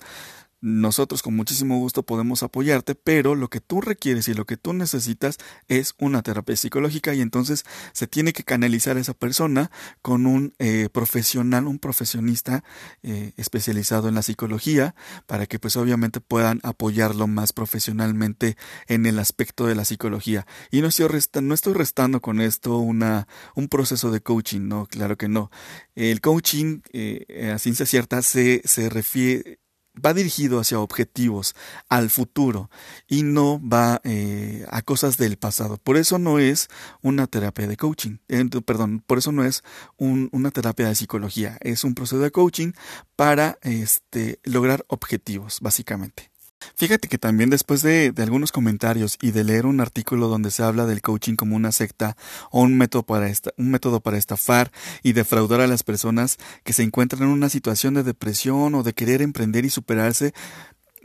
nosotros 0.61 1.21
con 1.21 1.35
muchísimo 1.35 1.77
gusto 1.77 2.03
podemos 2.03 2.43
apoyarte, 2.43 2.95
pero 2.95 3.35
lo 3.35 3.49
que 3.49 3.61
tú 3.61 3.81
requieres 3.81 4.27
y 4.27 4.33
lo 4.33 4.45
que 4.45 4.57
tú 4.57 4.73
necesitas 4.73 5.37
es 5.67 5.95
una 5.99 6.21
terapia 6.21 6.55
psicológica 6.55 7.13
y 7.13 7.21
entonces 7.21 7.65
se 7.93 8.07
tiene 8.07 8.33
que 8.33 8.43
canalizar 8.43 8.97
esa 8.97 9.13
persona 9.13 9.71
con 10.01 10.25
un 10.25 10.53
eh, 10.59 10.89
profesional, 10.91 11.67
un 11.67 11.79
profesionista 11.79 12.63
eh, 13.03 13.31
especializado 13.37 14.09
en 14.09 14.15
la 14.15 14.21
psicología 14.21 14.95
para 15.27 15.45
que 15.45 15.59
pues 15.59 15.77
obviamente 15.77 16.19
puedan 16.19 16.59
apoyarlo 16.63 17.27
más 17.27 17.53
profesionalmente 17.53 18.57
en 18.87 19.05
el 19.05 19.19
aspecto 19.19 19.65
de 19.65 19.75
la 19.75 19.85
psicología. 19.85 20.45
Y 20.71 20.81
no 20.81 20.87
estoy, 20.87 21.07
no 21.41 21.53
estoy 21.53 21.73
restando 21.73 22.21
con 22.21 22.41
esto 22.41 22.77
una, 22.77 23.27
un 23.55 23.69
proceso 23.69 24.11
de 24.11 24.21
coaching, 24.21 24.67
no, 24.67 24.85
claro 24.87 25.17
que 25.17 25.29
no. 25.29 25.51
El 25.95 26.21
coaching 26.21 26.81
eh, 26.91 27.51
a 27.53 27.59
ciencia 27.59 27.85
cierta 27.85 28.21
se, 28.21 28.61
se 28.65 28.89
refiere 28.89 29.59
va 30.03 30.13
dirigido 30.13 30.59
hacia 30.59 30.79
objetivos, 30.79 31.55
al 31.89 32.09
futuro, 32.09 32.69
y 33.07 33.23
no 33.23 33.61
va 33.61 34.01
eh, 34.03 34.65
a 34.69 34.81
cosas 34.81 35.17
del 35.17 35.37
pasado. 35.37 35.77
Por 35.77 35.97
eso 35.97 36.19
no 36.19 36.39
es 36.39 36.67
una 37.01 37.27
terapia 37.27 37.67
de 37.67 37.77
coaching, 37.77 38.17
perdón, 38.65 39.03
por 39.05 39.17
eso 39.17 39.31
no 39.31 39.43
es 39.43 39.63
una 39.97 40.51
terapia 40.51 40.87
de 40.87 40.95
psicología, 40.95 41.57
es 41.61 41.83
un 41.83 41.95
proceso 41.95 42.19
de 42.19 42.31
coaching 42.31 42.71
para 43.15 43.57
este, 43.61 44.39
lograr 44.43 44.85
objetivos, 44.87 45.59
básicamente. 45.61 46.31
Fíjate 46.75 47.07
que 47.07 47.17
también 47.17 47.49
después 47.49 47.81
de, 47.81 48.13
algunos 48.17 48.51
comentarios 48.51 49.17
y 49.21 49.31
de 49.31 49.43
leer 49.43 49.65
un 49.65 49.79
artículo 49.79 50.27
donde 50.27 50.51
se 50.51 50.63
habla 50.63 50.85
del 50.85 51.01
coaching 51.01 51.35
como 51.35 51.55
una 51.55 51.71
secta 51.71 52.17
o 52.51 52.61
un 52.61 52.77
método 52.77 53.03
para 53.03 53.31
un 53.57 53.71
método 53.71 54.01
para 54.01 54.17
estafar 54.17 54.71
y 55.03 55.13
defraudar 55.13 55.61
a 55.61 55.67
las 55.67 55.83
personas 55.83 56.37
que 56.63 56.73
se 56.73 56.83
encuentran 56.83 57.23
en 57.23 57.29
una 57.29 57.49
situación 57.49 57.93
de 57.93 58.03
depresión 58.03 58.75
o 58.75 58.83
de 58.83 58.93
querer 58.93 59.21
emprender 59.21 59.65
y 59.65 59.69
superarse, 59.69 60.33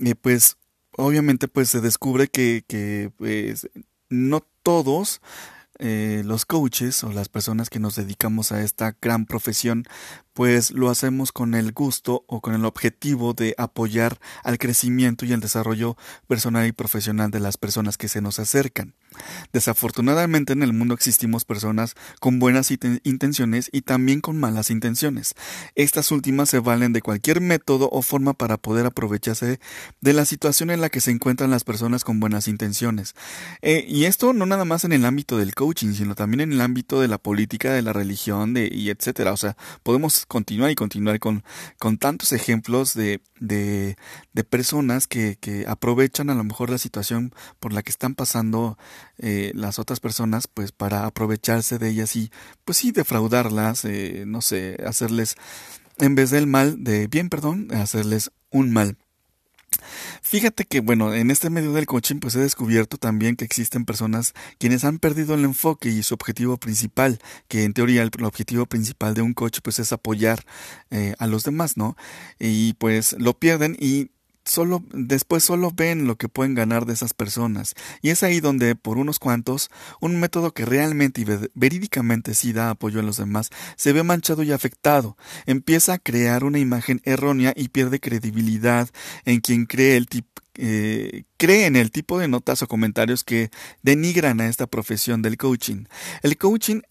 eh, 0.05 0.15
pues 0.15 0.57
obviamente 0.97 1.49
pues 1.49 1.69
se 1.69 1.81
descubre 1.81 2.29
que, 2.29 2.65
que 2.67 3.11
pues, 3.17 3.69
no 4.09 4.47
todos 4.63 5.21
eh, 5.79 6.23
los 6.25 6.47
coaches 6.47 7.03
o 7.05 7.13
las 7.13 7.29
personas 7.29 7.71
que 7.71 7.81
nos 7.81 7.97
dedicamos 7.97 8.53
a 8.53 8.63
esta 8.63 8.97
gran 9.01 9.27
profesión 9.27 9.85
pues 10.35 10.73
lo 10.73 10.91
hacemos 10.91 11.31
con 11.31 11.55
el 11.55 11.73
gusto 11.73 12.25
o 12.27 12.41
con 12.41 12.55
el 12.55 12.65
objetivo 12.65 13.35
de 13.35 13.55
apoyar 13.57 14.19
al 14.43 14.59
crecimiento 14.59 15.25
y 15.25 15.33
el 15.33 15.41
desarrollo 15.41 15.97
personal 16.27 16.67
y 16.67 16.73
profesional 16.73 17.31
de 17.31 17.39
las 17.39 17.57
personas 17.57 17.97
que 17.97 18.09
se 18.09 18.21
nos 18.21 18.41
acercan. 18.41 18.95
Desafortunadamente 19.53 20.53
en 20.53 20.65
el 20.65 20.73
mundo 20.73 20.95
existimos 20.95 21.45
personas 21.45 21.95
con 22.19 22.41
buenas 22.41 22.73
intenciones 23.05 23.71
y 23.73 23.83
también 23.83 24.21
con 24.21 24.39
malas 24.39 24.71
intenciones. 24.71 25.35
Estas 25.77 26.11
últimas 26.11 26.51
se 26.51 26.59
valen 26.59 26.93
de 26.93 27.01
cualquier 27.01 27.41
método 27.41 27.89
o 27.93 28.03
forma 28.03 28.35
para 28.35 28.57
poder 28.57 28.87
aprovecharse 28.87 29.61
de 30.01 30.13
la 30.13 30.25
situación 30.25 30.71
en 30.71 30.81
la 30.81 30.89
que 30.89 31.01
se 31.01 31.13
encuentran 31.13 31.53
las 31.53 31.63
personas 31.63 32.03
con 32.03 32.19
buenas 32.19 32.49
intenciones. 32.49 33.15
Eh, 33.63 33.85
y 33.87 34.07
esto 34.07 34.33
no 34.33 34.47
nada 34.47 34.65
más 34.65 34.85
en 34.85 34.93
el 34.93 35.05
ámbito 35.05 35.39
del 35.39 35.55
coaching, 35.55 35.64
sino 35.75 36.15
también 36.15 36.41
en 36.41 36.53
el 36.53 36.61
ámbito 36.61 37.01
de 37.01 37.09
la 37.09 37.19
política, 37.19 37.73
de 37.73 37.83
la 37.83 37.93
religión, 37.93 38.55
de, 38.55 38.69
y 38.71 38.91
etcétera. 38.91 39.33
O 39.33 39.37
sea, 39.37 39.57
podemos 39.83 40.27
continuar 40.27 40.71
y 40.71 40.75
continuar 40.75 41.19
con, 41.19 41.45
con 41.79 41.99
tantos 41.99 42.33
ejemplos 42.33 42.95
de, 42.95 43.21
de, 43.41 43.97
de 44.33 44.45
personas 44.45 45.07
que, 45.07 45.37
que, 45.41 45.65
aprovechan 45.67 46.31
a 46.31 46.35
lo 46.35 46.45
mejor 46.45 46.71
la 46.71 46.79
situación 46.79 47.33
por 47.61 47.73
la 47.73 47.83
que 47.83 47.91
están 47.91 48.15
pasando 48.15 48.79
eh, 49.19 49.53
las 49.55 49.79
otras 49.79 50.01
personas, 50.01 50.47
pues 50.47 50.73
para 50.73 51.07
aprovecharse 51.07 51.79
de 51.79 51.89
ellas 51.89 52.17
y, 52.17 52.31
pues 52.65 52.79
sí, 52.79 52.93
defraudarlas, 52.93 53.85
eh, 53.85 54.25
no 54.27 54.41
sé, 54.41 54.77
hacerles, 54.87 55.37
en 55.99 56.15
vez 56.15 56.31
del 56.31 56.47
mal, 56.47 56.83
de 56.85 57.07
bien, 57.07 57.29
perdón, 57.29 57.69
hacerles 57.73 58.31
un 58.51 58.73
mal. 58.73 58.97
Fíjate 60.23 60.65
que, 60.65 60.81
bueno, 60.81 61.15
en 61.15 61.31
este 61.31 61.51
medio 61.51 61.73
del 61.73 61.87
coaching, 61.87 62.21
pues 62.21 62.35
he 62.35 62.41
descubierto 62.41 62.97
también 62.97 63.37
que 63.37 63.45
existen 63.45 63.85
personas 63.85 64.35
quienes 64.59 64.85
han 64.85 64.99
perdido 64.99 65.35
el 65.35 65.45
enfoque 65.45 65.89
y 65.89 66.03
su 66.03 66.15
objetivo 66.15 66.57
principal, 66.57 67.19
que 67.49 67.65
en 67.65 67.73
teoría 67.73 68.03
el, 68.03 68.11
objetivo 68.23 68.67
principal 68.67 69.15
de 69.15 69.23
un 69.23 69.35
coach, 69.35 69.59
pues 69.63 69.79
es 69.79 69.93
apoyar 69.93 70.45
eh, 70.91 71.15
a 71.19 71.27
los 71.27 71.45
demás, 71.45 71.77
¿no? 71.77 71.97
Y 72.39 72.75
pues 72.75 73.15
lo 73.19 73.39
pierden 73.39 73.77
y 73.79 74.11
solo 74.45 74.83
después 74.93 75.45
solo 75.45 75.71
ven 75.75 76.07
lo 76.07 76.17
que 76.17 76.29
pueden 76.29 76.55
ganar 76.55 76.87
de 76.87 76.93
esas 76.93 77.15
personas 77.15 77.75
y 78.03 78.11
es 78.11 78.23
ahí 78.23 78.41
donde 78.41 78.75
por 78.77 78.99
unos 78.99 79.19
cuantos 79.19 79.71
un 80.01 80.21
método 80.21 80.53
que 80.53 80.65
realmente 80.65 81.23
y 81.23 81.27
verídicamente 81.55 82.35
sí 82.35 82.53
da 82.53 82.71
apoyo 82.71 83.01
a 83.01 83.03
los 83.03 83.17
demás 83.17 83.51
se 83.77 83.93
ve 83.93 84.03
manchado 84.03 84.43
y 84.43 84.53
afectado 84.53 85.17
empieza 85.47 85.95
a 85.95 85.99
crear 85.99 86.45
una 86.45 86.59
imagen 86.59 87.01
errónea 87.05 87.53
y 87.57 87.69
pierde 87.69 88.01
credibilidad 88.01 88.89
en 89.25 89.41
quien 89.41 89.67
cree 89.67 89.97
el 89.97 90.07
tipo 90.07 90.35
eh, 90.57 91.25
cree 91.37 91.67
en 91.67 91.75
el 91.75 91.91
tipo 91.91 92.19
de 92.19 92.29
notas 92.29 92.63
o 92.63 92.69
comentarios 92.69 93.25
que 93.25 93.51
denigran 93.83 94.41
a 94.41 94.47
esta 94.47 94.69
profesión 94.69 95.21
del 95.21 95.37
coaching. 95.37 95.87
El 96.23 96.39
coaching 96.39 96.83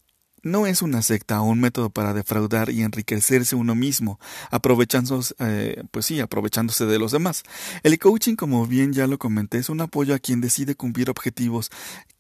no 0.44 0.68
es 0.68 0.82
una 0.82 1.02
secta 1.02 1.42
o 1.42 1.46
un 1.46 1.60
método 1.60 1.90
para 1.90 2.14
defraudar 2.14 2.70
y 2.70 2.84
enriquecerse 2.84 3.56
uno 3.56 3.76
mismo, 3.76 4.20
aprovechándose, 4.52 5.34
eh, 5.40 5.84
pues 5.92 6.06
sí, 6.06 6.20
aprovechándose 6.20 6.86
de 6.86 7.00
los 7.00 7.12
demás. 7.12 7.44
El 7.82 7.98
coaching, 7.98 8.36
como 8.36 8.68
bien 8.68 8.94
ya 8.94 9.08
lo 9.08 9.18
comenté, 9.18 9.58
es 9.58 9.70
un 9.70 9.82
apoyo 9.82 10.14
a 10.14 10.20
quien 10.20 10.42
decide 10.42 10.76
cumplir 10.76 11.10
objetivos 11.10 11.72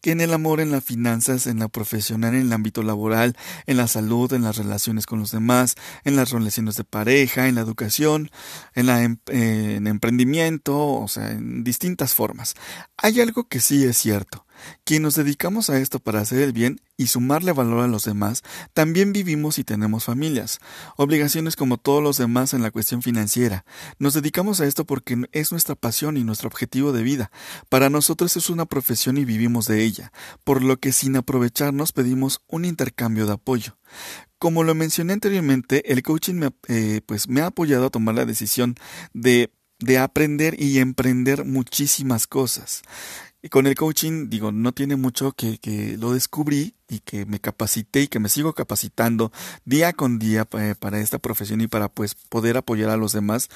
que 0.01 0.11
en 0.11 0.21
el 0.21 0.33
amor, 0.33 0.59
en 0.59 0.71
las 0.71 0.83
finanzas, 0.83 1.47
en 1.47 1.59
la 1.59 1.69
profesional, 1.69 2.35
en 2.35 2.41
el 2.41 2.53
ámbito 2.53 2.83
laboral, 2.83 3.37
en 3.67 3.77
la 3.77 3.87
salud, 3.87 4.31
en 4.33 4.41
las 4.41 4.57
relaciones 4.57 5.05
con 5.05 5.19
los 5.19 5.31
demás, 5.31 5.75
en 6.03 6.15
las 6.15 6.31
relaciones 6.31 6.75
de 6.75 6.83
pareja, 6.83 7.47
en 7.47 7.55
la 7.55 7.61
educación, 7.61 8.29
en 8.75 8.87
la 8.87 9.03
em, 9.03 9.17
en 9.27 9.87
emprendimiento, 9.87 10.77
o 10.77 11.07
sea, 11.07 11.31
en 11.31 11.63
distintas 11.63 12.13
formas. 12.13 12.55
Hay 12.97 13.21
algo 13.21 13.47
que 13.47 13.59
sí 13.59 13.83
es 13.85 13.97
cierto. 13.97 14.42
Quien 14.83 15.01
nos 15.03 15.15
dedicamos 15.15 15.69
a 15.69 15.79
esto 15.79 15.99
para 15.99 16.21
hacer 16.21 16.41
el 16.41 16.53
bien 16.53 16.81
y 16.97 17.07
sumarle 17.07 17.51
valor 17.51 17.81
a 17.81 17.87
los 17.87 18.05
demás, 18.05 18.43
también 18.73 19.13
vivimos 19.13 19.59
y 19.59 19.63
tenemos 19.63 20.05
familias, 20.05 20.59
obligaciones 20.97 21.55
como 21.55 21.77
todos 21.77 22.03
los 22.03 22.17
demás 22.17 22.53
en 22.53 22.61
la 22.61 22.71
cuestión 22.71 23.01
financiera. 23.01 23.65
Nos 23.99 24.13
dedicamos 24.13 24.61
a 24.61 24.65
esto 24.65 24.85
porque 24.85 25.25
es 25.31 25.51
nuestra 25.51 25.75
pasión 25.75 26.17
y 26.17 26.23
nuestro 26.23 26.47
objetivo 26.47 26.91
de 26.91 27.03
vida. 27.03 27.31
Para 27.69 27.89
nosotros 27.89 28.35
es 28.37 28.49
una 28.49 28.65
profesión 28.65 29.17
y 29.17 29.25
vivimos 29.25 29.67
de 29.67 29.83
ella, 29.83 30.11
por 30.43 30.61
lo 30.61 30.77
que 30.77 30.91
sin 30.91 31.15
aprovecharnos 31.15 31.91
pedimos 31.91 32.41
un 32.47 32.65
intercambio 32.65 33.25
de 33.25 33.33
apoyo. 33.33 33.77
Como 34.37 34.63
lo 34.63 34.75
mencioné 34.75 35.13
anteriormente, 35.13 35.91
el 35.91 36.03
coaching 36.03 36.35
me, 36.35 36.49
eh, 36.67 37.01
pues 37.05 37.29
me 37.29 37.41
ha 37.41 37.47
apoyado 37.47 37.85
a 37.85 37.89
tomar 37.89 38.15
la 38.15 38.25
decisión 38.25 38.75
de 39.13 39.51
de 39.79 39.97
aprender 39.97 40.55
y 40.59 40.79
emprender 40.79 41.45
muchísimas 41.45 42.25
cosas 42.25 42.83
con 43.49 43.67
el 43.67 43.75
coaching, 43.75 44.29
digo, 44.29 44.51
no 44.51 44.71
tiene 44.71 44.95
mucho 44.95 45.33
que, 45.33 45.57
que 45.57 45.97
lo 45.97 46.13
descubrí 46.13 46.75
y 46.87 46.99
que 46.99 47.25
me 47.25 47.39
capacité 47.39 48.01
y 48.01 48.07
que 48.07 48.19
me 48.19 48.29
sigo 48.29 48.53
capacitando 48.53 49.31
día 49.65 49.93
con 49.93 50.19
día 50.19 50.47
eh, 50.59 50.75
para 50.79 50.99
esta 50.99 51.19
profesión 51.19 51.61
y 51.61 51.67
para 51.67 51.89
pues 51.89 52.15
poder 52.15 52.57
apoyar 52.57 52.89
a 52.89 52.97
los 52.97 53.11
demás. 53.11 53.49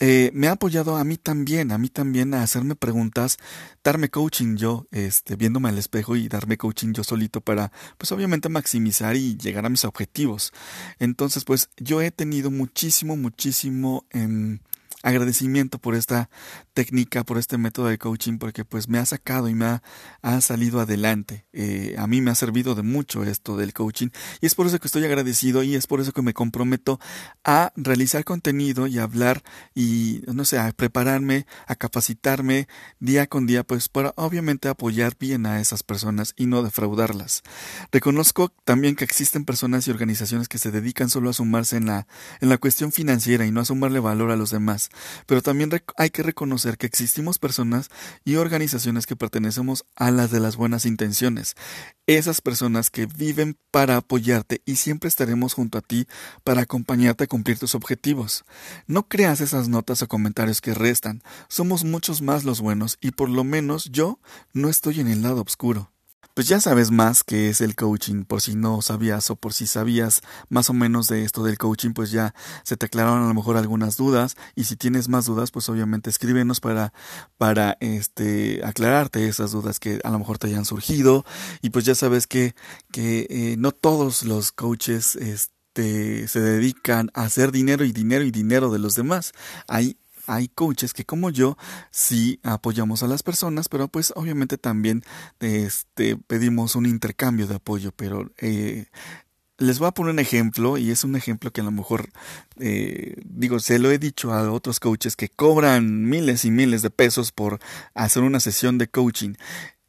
Eh, 0.00 0.32
me 0.34 0.48
ha 0.48 0.52
apoyado 0.52 0.96
a 0.96 1.04
mí 1.04 1.16
también, 1.16 1.70
a 1.70 1.78
mí 1.78 1.88
también 1.88 2.34
a 2.34 2.42
hacerme 2.42 2.74
preguntas, 2.74 3.38
darme 3.84 4.08
coaching 4.08 4.56
yo, 4.56 4.88
este, 4.90 5.36
viéndome 5.36 5.68
al 5.68 5.78
espejo 5.78 6.16
y 6.16 6.26
darme 6.26 6.58
coaching 6.58 6.92
yo 6.92 7.04
solito 7.04 7.40
para, 7.40 7.70
pues 7.96 8.10
obviamente 8.10 8.48
maximizar 8.48 9.14
y 9.14 9.36
llegar 9.36 9.64
a 9.66 9.68
mis 9.68 9.84
objetivos. 9.84 10.52
Entonces, 10.98 11.44
pues 11.44 11.70
yo 11.76 12.02
he 12.02 12.10
tenido 12.10 12.50
muchísimo, 12.50 13.16
muchísimo 13.16 14.04
en 14.10 14.62
agradecimiento 15.04 15.78
por 15.78 15.94
esta 15.94 16.30
técnica, 16.72 17.24
por 17.24 17.36
este 17.38 17.58
método 17.58 17.86
de 17.86 17.98
coaching, 17.98 18.38
porque 18.38 18.64
pues 18.64 18.88
me 18.88 18.98
ha 18.98 19.04
sacado 19.04 19.48
y 19.48 19.54
me 19.54 19.66
ha, 20.22 20.40
salido 20.40 20.80
adelante. 20.80 21.44
Eh, 21.52 21.94
a 21.98 22.06
mí 22.06 22.20
me 22.20 22.30
ha 22.30 22.34
servido 22.34 22.74
de 22.74 22.82
mucho 22.82 23.22
esto 23.22 23.56
del 23.56 23.72
coaching 23.72 24.08
y 24.40 24.46
es 24.46 24.54
por 24.54 24.66
eso 24.66 24.80
que 24.80 24.88
estoy 24.88 25.04
agradecido 25.04 25.62
y 25.62 25.74
es 25.74 25.86
por 25.86 26.00
eso 26.00 26.12
que 26.12 26.22
me 26.22 26.32
comprometo 26.32 26.98
a 27.44 27.72
realizar 27.76 28.24
contenido 28.24 28.86
y 28.86 28.98
hablar 28.98 29.42
y, 29.74 30.22
no 30.26 30.44
sé, 30.44 30.58
a 30.58 30.72
prepararme, 30.72 31.46
a 31.66 31.76
capacitarme 31.76 32.66
día 32.98 33.26
con 33.26 33.46
día, 33.46 33.62
pues 33.62 33.88
para 33.88 34.14
obviamente 34.16 34.68
apoyar 34.68 35.16
bien 35.18 35.46
a 35.46 35.60
esas 35.60 35.82
personas 35.82 36.32
y 36.36 36.46
no 36.46 36.62
defraudarlas. 36.62 37.42
Reconozco 37.92 38.52
también 38.64 38.96
que 38.96 39.04
existen 39.04 39.44
personas 39.44 39.86
y 39.86 39.90
organizaciones 39.90 40.48
que 40.48 40.58
se 40.58 40.70
dedican 40.70 41.10
solo 41.10 41.30
a 41.30 41.34
sumarse 41.34 41.76
en 41.76 41.86
la, 41.86 42.06
en 42.40 42.48
la 42.48 42.58
cuestión 42.58 42.90
financiera 42.90 43.44
y 43.44 43.50
no 43.50 43.60
a 43.60 43.64
sumarle 43.66 44.00
valor 44.00 44.30
a 44.30 44.36
los 44.36 44.50
demás. 44.50 44.90
Pero 45.26 45.42
también 45.42 45.70
hay 45.96 46.10
que 46.10 46.22
reconocer 46.22 46.78
que 46.78 46.86
existimos 46.86 47.38
personas 47.38 47.88
y 48.24 48.36
organizaciones 48.36 49.06
que 49.06 49.16
pertenecemos 49.16 49.84
a 49.96 50.10
las 50.10 50.30
de 50.30 50.40
las 50.40 50.56
buenas 50.56 50.86
intenciones. 50.86 51.54
Esas 52.06 52.40
personas 52.40 52.90
que 52.90 53.06
viven 53.06 53.56
para 53.70 53.96
apoyarte 53.96 54.60
y 54.66 54.76
siempre 54.76 55.08
estaremos 55.08 55.54
junto 55.54 55.78
a 55.78 55.80
ti 55.80 56.06
para 56.42 56.62
acompañarte 56.62 57.24
a 57.24 57.28
cumplir 57.28 57.58
tus 57.58 57.74
objetivos. 57.74 58.44
No 58.86 59.08
creas 59.08 59.40
esas 59.40 59.68
notas 59.68 60.02
o 60.02 60.08
comentarios 60.08 60.60
que 60.60 60.74
restan. 60.74 61.22
Somos 61.48 61.84
muchos 61.84 62.20
más 62.20 62.44
los 62.44 62.60
buenos 62.60 62.98
y 63.00 63.12
por 63.12 63.30
lo 63.30 63.44
menos 63.44 63.86
yo 63.90 64.18
no 64.52 64.68
estoy 64.68 65.00
en 65.00 65.08
el 65.08 65.22
lado 65.22 65.42
oscuro 65.42 65.93
pues 66.34 66.48
ya 66.48 66.60
sabes 66.60 66.90
más 66.90 67.22
que 67.22 67.48
es 67.48 67.60
el 67.60 67.76
coaching, 67.76 68.24
por 68.24 68.40
si 68.40 68.56
no 68.56 68.82
sabías 68.82 69.30
o 69.30 69.36
por 69.36 69.52
si 69.52 69.66
sabías 69.66 70.20
más 70.48 70.68
o 70.68 70.72
menos 70.74 71.06
de 71.06 71.24
esto 71.24 71.44
del 71.44 71.58
coaching, 71.58 71.92
pues 71.92 72.10
ya 72.10 72.34
se 72.64 72.76
te 72.76 72.86
aclararon 72.86 73.22
a 73.22 73.28
lo 73.28 73.34
mejor 73.34 73.56
algunas 73.56 73.96
dudas 73.96 74.36
y 74.56 74.64
si 74.64 74.76
tienes 74.76 75.08
más 75.08 75.26
dudas, 75.26 75.52
pues 75.52 75.68
obviamente 75.68 76.10
escríbenos 76.10 76.60
para 76.60 76.92
para 77.38 77.76
este 77.80 78.60
aclararte 78.64 79.28
esas 79.28 79.52
dudas 79.52 79.78
que 79.78 80.00
a 80.02 80.10
lo 80.10 80.18
mejor 80.18 80.38
te 80.38 80.48
hayan 80.48 80.64
surgido 80.64 81.24
y 81.62 81.70
pues 81.70 81.84
ya 81.84 81.94
sabes 81.94 82.26
que 82.26 82.54
que 82.90 83.26
eh, 83.30 83.56
no 83.58 83.72
todos 83.72 84.24
los 84.24 84.52
coaches 84.52 85.16
este 85.16 86.28
se 86.28 86.40
dedican 86.40 87.10
a 87.14 87.22
hacer 87.22 87.52
dinero 87.52 87.84
y 87.84 87.92
dinero 87.92 88.24
y 88.24 88.30
dinero 88.30 88.70
de 88.70 88.78
los 88.78 88.94
demás. 88.94 89.32
Hay 89.66 89.96
hay 90.26 90.48
coaches 90.48 90.92
que 90.92 91.04
como 91.04 91.30
yo 91.30 91.56
sí 91.90 92.40
apoyamos 92.42 93.02
a 93.02 93.06
las 93.06 93.22
personas, 93.22 93.68
pero 93.68 93.88
pues 93.88 94.12
obviamente 94.16 94.58
también 94.58 95.02
este, 95.40 96.16
pedimos 96.16 96.76
un 96.76 96.86
intercambio 96.86 97.46
de 97.46 97.56
apoyo, 97.56 97.92
pero 97.92 98.30
eh, 98.38 98.86
les 99.58 99.78
voy 99.78 99.88
a 99.88 99.92
poner 99.92 100.12
un 100.12 100.18
ejemplo 100.18 100.78
y 100.78 100.90
es 100.90 101.04
un 101.04 101.16
ejemplo 101.16 101.52
que 101.52 101.60
a 101.60 101.64
lo 101.64 101.70
mejor 101.70 102.10
eh, 102.58 103.16
digo 103.24 103.60
se 103.60 103.78
lo 103.78 103.90
he 103.90 103.98
dicho 103.98 104.32
a 104.32 104.50
otros 104.50 104.80
coaches 104.80 105.16
que 105.16 105.28
cobran 105.28 106.08
miles 106.08 106.44
y 106.44 106.50
miles 106.50 106.82
de 106.82 106.90
pesos 106.90 107.32
por 107.32 107.60
hacer 107.94 108.22
una 108.22 108.40
sesión 108.40 108.78
de 108.78 108.88
coaching. 108.88 109.34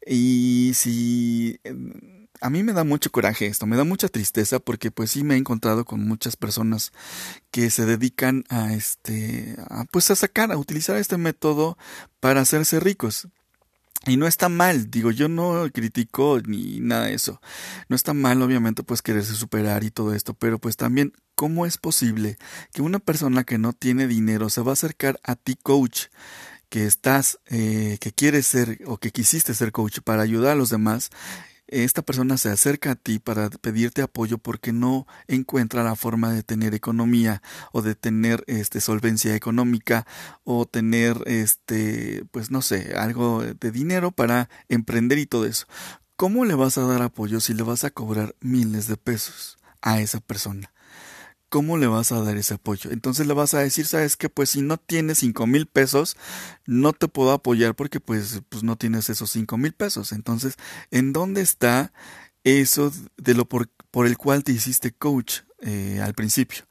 Y 0.07 0.71
si 0.75 1.59
a 2.41 2.49
mí 2.49 2.63
me 2.63 2.73
da 2.73 2.83
mucho 2.83 3.11
coraje 3.11 3.47
esto, 3.47 3.65
me 3.65 3.77
da 3.77 3.83
mucha 3.83 4.07
tristeza 4.07 4.59
porque 4.59 4.91
pues 4.91 5.11
sí 5.11 5.23
me 5.23 5.35
he 5.35 5.37
encontrado 5.37 5.85
con 5.85 6.05
muchas 6.07 6.35
personas 6.35 6.91
que 7.51 7.69
se 7.69 7.85
dedican 7.85 8.43
a 8.49 8.73
este, 8.73 9.55
a, 9.69 9.85
pues 9.85 10.11
a 10.11 10.15
sacar, 10.15 10.51
a 10.51 10.57
utilizar 10.57 10.97
este 10.97 11.17
método 11.17 11.77
para 12.19 12.41
hacerse 12.41 12.79
ricos. 12.79 13.27
Y 14.07 14.17
no 14.17 14.27
está 14.27 14.49
mal, 14.49 14.91
digo, 14.91 15.09
yo 15.09 15.27
no 15.27 15.67
critico 15.73 16.39
ni 16.45 16.79
nada 16.79 17.05
de 17.05 17.15
eso. 17.15 17.41
No 17.89 17.95
está 17.95 18.13
mal, 18.13 18.39
obviamente, 18.43 18.83
pues 18.83 19.01
quererse 19.01 19.33
superar 19.33 19.83
y 19.83 19.89
todo 19.89 20.13
esto, 20.13 20.35
pero 20.35 20.59
pues 20.59 20.77
también, 20.77 21.13
¿cómo 21.33 21.65
es 21.65 21.77
posible 21.79 22.37
que 22.71 22.83
una 22.83 22.99
persona 22.99 23.45
que 23.45 23.57
no 23.57 23.73
tiene 23.73 24.05
dinero 24.05 24.51
se 24.51 24.61
va 24.61 24.71
a 24.71 24.73
acercar 24.73 25.19
a 25.23 25.35
ti, 25.35 25.55
coach, 25.55 26.07
que 26.69 26.85
estás, 26.85 27.39
eh, 27.47 27.97
que 27.99 28.11
quieres 28.11 28.45
ser 28.45 28.79
o 28.85 28.97
que 28.97 29.11
quisiste 29.11 29.55
ser 29.55 29.71
coach 29.71 29.99
para 30.03 30.21
ayudar 30.21 30.51
a 30.51 30.55
los 30.55 30.69
demás 30.69 31.09
esta 31.67 32.01
persona 32.01 32.38
se 32.38 32.50
acerca 32.50 32.91
a 32.91 32.95
ti 32.95 33.19
para 33.19 33.50
pedirte 33.50 34.01
apoyo 34.01 34.38
porque 34.38 34.72
no 34.74 35.07
encuentra 35.27 35.84
la 35.84 35.95
forma 35.95 36.31
de 36.31 36.43
tener 36.43 36.74
economía 36.74 37.41
o 37.72 37.81
de 37.81 37.95
tener 37.95 38.43
este 38.48 38.81
solvencia 38.81 39.36
económica 39.36 40.05
o 40.44 40.66
tener 40.66 41.22
este 41.25 42.25
pues 42.31 42.51
no 42.51 42.61
sé, 42.61 42.94
algo 42.96 43.42
de 43.44 43.72
dinero 43.72 44.11
para 44.11 44.50
emprender 44.70 45.18
y 45.18 45.25
todo 45.25 45.46
eso. 45.46 45.66
¿Cómo 46.16 46.46
le 46.46 46.55
vas 46.55 46.77
a 46.77 46.85
dar 46.85 47.01
apoyo 47.01 47.39
si 47.39 47.53
le 47.53 47.63
vas 47.63 47.83
a 47.83 47.89
cobrar 47.89 48.35
miles 48.39 48.87
de 48.87 48.98
pesos 48.98 49.57
a 49.81 50.00
esa 50.00 50.20
persona? 50.22 50.75
¿Cómo 51.55 51.77
le 51.77 51.87
vas 51.87 52.11
a 52.11 52.22
dar 52.22 52.35
ese 52.35 52.55
apoyo? 52.55 52.91
Entonces 52.91 53.27
le 53.27 53.33
vas 53.33 53.53
a 53.53 53.59
decir, 53.59 53.85
sabes 53.85 54.18
que 54.18 54.27
pues 54.27 54.50
si 54.50 54.61
no 54.61 54.75
tienes 54.75 55.20
cinco 55.20 55.48
mil 55.48 55.68
pesos, 55.68 56.18
no 56.65 56.91
te 56.91 57.07
puedo 57.07 57.31
apoyar 57.31 57.75
porque 57.75 58.01
pues, 58.01 58.41
pues 58.50 58.61
no 58.61 58.75
tienes 58.75 59.09
esos 59.09 59.31
cinco 59.31 59.57
mil 59.57 59.72
pesos. 59.72 60.11
Entonces, 60.11 60.55
¿en 60.91 61.13
dónde 61.13 61.39
está 61.39 61.94
eso 62.44 62.91
de 63.15 63.35
lo 63.35 63.46
por, 63.46 63.70
el 64.05 64.18
cual 64.18 64.44
te 64.44 64.51
hiciste 64.51 64.91
coach 64.91 65.44
eh, 65.61 66.01
al 66.03 66.13
principio? 66.13 66.65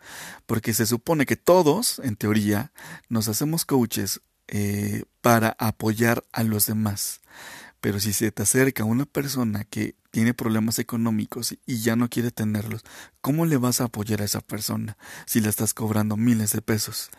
Porque 0.45 0.75
se 0.75 0.85
supone 0.85 1.25
que 1.25 1.37
todos, 1.37 1.99
en 2.05 2.17
teoría, 2.17 2.71
nos 3.09 3.29
hacemos 3.29 3.65
coaches 3.65 4.21
eh, 4.49 5.05
para 5.23 5.57
apoyar 5.59 6.25
a 6.31 6.43
los 6.43 6.67
demás. 6.67 7.23
Pero 7.85 8.01
si 8.01 8.15
se 8.15 8.33
te 8.33 8.45
acerca 8.45 8.83
una 8.85 9.05
persona 9.05 9.65
que 9.65 9.95
tiene 10.11 10.33
problemas 10.33 10.79
económicos 10.79 11.55
y 11.67 11.83
ya 11.83 11.97
no 11.97 12.09
quiere 12.09 12.31
tenerlos, 12.31 12.81
¿cómo 13.21 13.45
le 13.45 13.59
vas 13.59 13.83
a 13.83 13.85
apoyar 13.85 14.23
a 14.23 14.25
esa 14.25 14.41
persona 14.41 14.97
si 15.27 15.43
le 15.43 15.51
estás 15.51 15.75
cobrando 15.75 16.17
miles 16.17 16.53
de 16.53 16.63
pesos? 16.63 17.11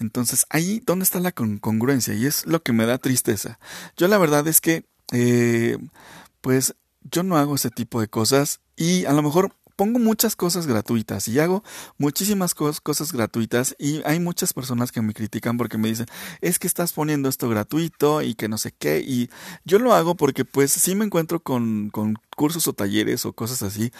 Entonces, 0.00 0.46
ahí, 0.48 0.82
¿dónde 0.86 1.02
está 1.02 1.20
la 1.20 1.32
congruencia? 1.32 2.14
Y 2.14 2.24
es 2.24 2.46
lo 2.46 2.62
que 2.62 2.72
me 2.72 2.86
da 2.86 2.96
tristeza. 2.96 3.58
Yo 3.98 4.08
la 4.08 4.16
verdad 4.16 4.48
es 4.48 4.62
que, 4.62 4.86
eh, 5.12 5.76
pues, 6.40 6.74
yo 7.02 7.22
no 7.22 7.36
hago 7.36 7.56
ese 7.56 7.68
tipo 7.68 8.00
de 8.00 8.08
cosas 8.08 8.60
y 8.76 9.04
a 9.04 9.12
lo 9.12 9.20
mejor 9.20 9.54
pongo 9.76 9.98
muchas 9.98 10.36
cosas 10.36 10.66
gratuitas 10.66 11.28
y 11.28 11.38
hago 11.38 11.62
muchísimas 11.98 12.54
cosas 12.54 13.12
gratuitas 13.12 13.74
y 13.78 14.02
hay 14.04 14.20
muchas 14.20 14.52
personas 14.52 14.92
que 14.92 15.02
me 15.02 15.14
critican 15.14 15.56
porque 15.56 15.78
me 15.78 15.88
dicen, 15.88 16.06
es 16.40 16.58
que 16.58 16.66
estás 16.66 16.92
poniendo 16.92 17.28
esto 17.28 17.48
gratuito 17.48 18.22
y 18.22 18.34
que 18.34 18.48
no 18.48 18.58
sé 18.58 18.72
qué 18.72 19.00
y 19.00 19.30
yo 19.64 19.78
lo 19.78 19.94
hago 19.94 20.14
porque 20.14 20.44
pues 20.44 20.72
sí 20.72 20.94
me 20.94 21.04
encuentro 21.04 21.40
con, 21.40 21.90
con 21.90 22.16
cursos 22.36 22.66
o 22.68 22.72
talleres 22.72 23.24
o 23.24 23.32
cosas 23.32 23.62
así 23.62 23.92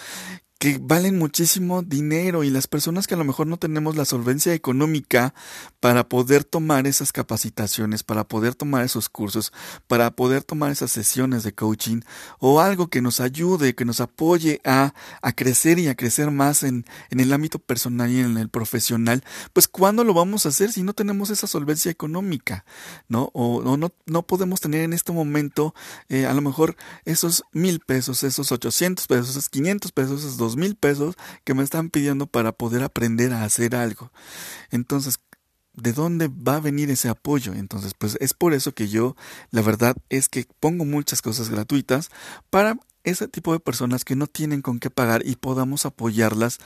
que 0.58 0.78
valen 0.80 1.18
muchísimo 1.18 1.82
dinero 1.82 2.42
y 2.42 2.50
las 2.50 2.66
personas 2.66 3.06
que 3.06 3.14
a 3.14 3.18
lo 3.18 3.24
mejor 3.24 3.46
no 3.46 3.58
tenemos 3.58 3.96
la 3.96 4.04
solvencia 4.04 4.54
económica 4.54 5.34
para 5.80 6.08
poder 6.08 6.44
tomar 6.44 6.86
esas 6.86 7.12
capacitaciones, 7.12 8.02
para 8.02 8.24
poder 8.24 8.54
tomar 8.54 8.84
esos 8.84 9.08
cursos, 9.08 9.52
para 9.86 10.12
poder 10.12 10.42
tomar 10.42 10.70
esas 10.70 10.90
sesiones 10.90 11.42
de 11.42 11.52
coaching 11.54 12.00
o 12.38 12.60
algo 12.60 12.88
que 12.88 13.02
nos 13.02 13.20
ayude, 13.20 13.74
que 13.74 13.84
nos 13.84 14.00
apoye 14.00 14.60
a, 14.64 14.94
a 15.20 15.32
crecer 15.32 15.78
y 15.78 15.88
a 15.88 15.94
crecer 15.94 16.30
más 16.30 16.62
en, 16.62 16.86
en 17.10 17.20
el 17.20 17.32
ámbito 17.32 17.58
personal 17.58 18.10
y 18.10 18.20
en 18.20 18.38
el 18.38 18.48
profesional, 18.48 19.22
pues 19.52 19.68
¿cuándo 19.68 20.04
lo 20.04 20.14
vamos 20.14 20.46
a 20.46 20.48
hacer 20.48 20.72
si 20.72 20.82
no 20.82 20.94
tenemos 20.94 21.30
esa 21.30 21.46
solvencia 21.46 21.90
económica? 21.90 22.64
¿No? 23.08 23.30
O, 23.34 23.76
no, 23.76 23.92
no 24.06 24.22
podemos 24.22 24.60
tener 24.60 24.82
en 24.82 24.92
este 24.92 25.12
momento 25.12 25.74
eh, 26.08 26.26
a 26.26 26.32
lo 26.32 26.40
mejor 26.40 26.76
esos 27.04 27.44
mil 27.52 27.80
pesos, 27.80 28.22
esos 28.22 28.50
ochocientos 28.52 29.06
pesos, 29.06 29.30
esos 29.30 29.48
quinientos 29.48 29.92
pesos, 29.92 30.20
esos 30.20 30.38
dos 30.44 30.56
mil 30.56 30.76
pesos 30.76 31.16
que 31.44 31.54
me 31.54 31.62
están 31.62 31.90
pidiendo 31.90 32.26
para 32.26 32.52
poder 32.52 32.82
aprender 32.82 33.32
a 33.32 33.44
hacer 33.44 33.74
algo. 33.74 34.12
Entonces, 34.70 35.18
¿de 35.74 35.92
dónde 35.92 36.28
va 36.28 36.56
a 36.56 36.60
venir 36.60 36.90
ese 36.90 37.08
apoyo? 37.08 37.52
Entonces, 37.52 37.94
pues 37.94 38.16
es 38.20 38.34
por 38.34 38.54
eso 38.54 38.72
que 38.72 38.88
yo, 38.88 39.16
la 39.50 39.62
verdad 39.62 39.96
es 40.08 40.28
que 40.28 40.46
pongo 40.60 40.84
muchas 40.84 41.22
cosas 41.22 41.48
gratuitas 41.50 42.10
para 42.50 42.78
ese 43.04 43.28
tipo 43.28 43.52
de 43.52 43.60
personas 43.60 44.04
que 44.04 44.16
no 44.16 44.26
tienen 44.26 44.62
con 44.62 44.80
qué 44.80 44.90
pagar 44.90 45.22
y 45.26 45.36
podamos 45.36 45.84
apoyarlas 45.84 46.58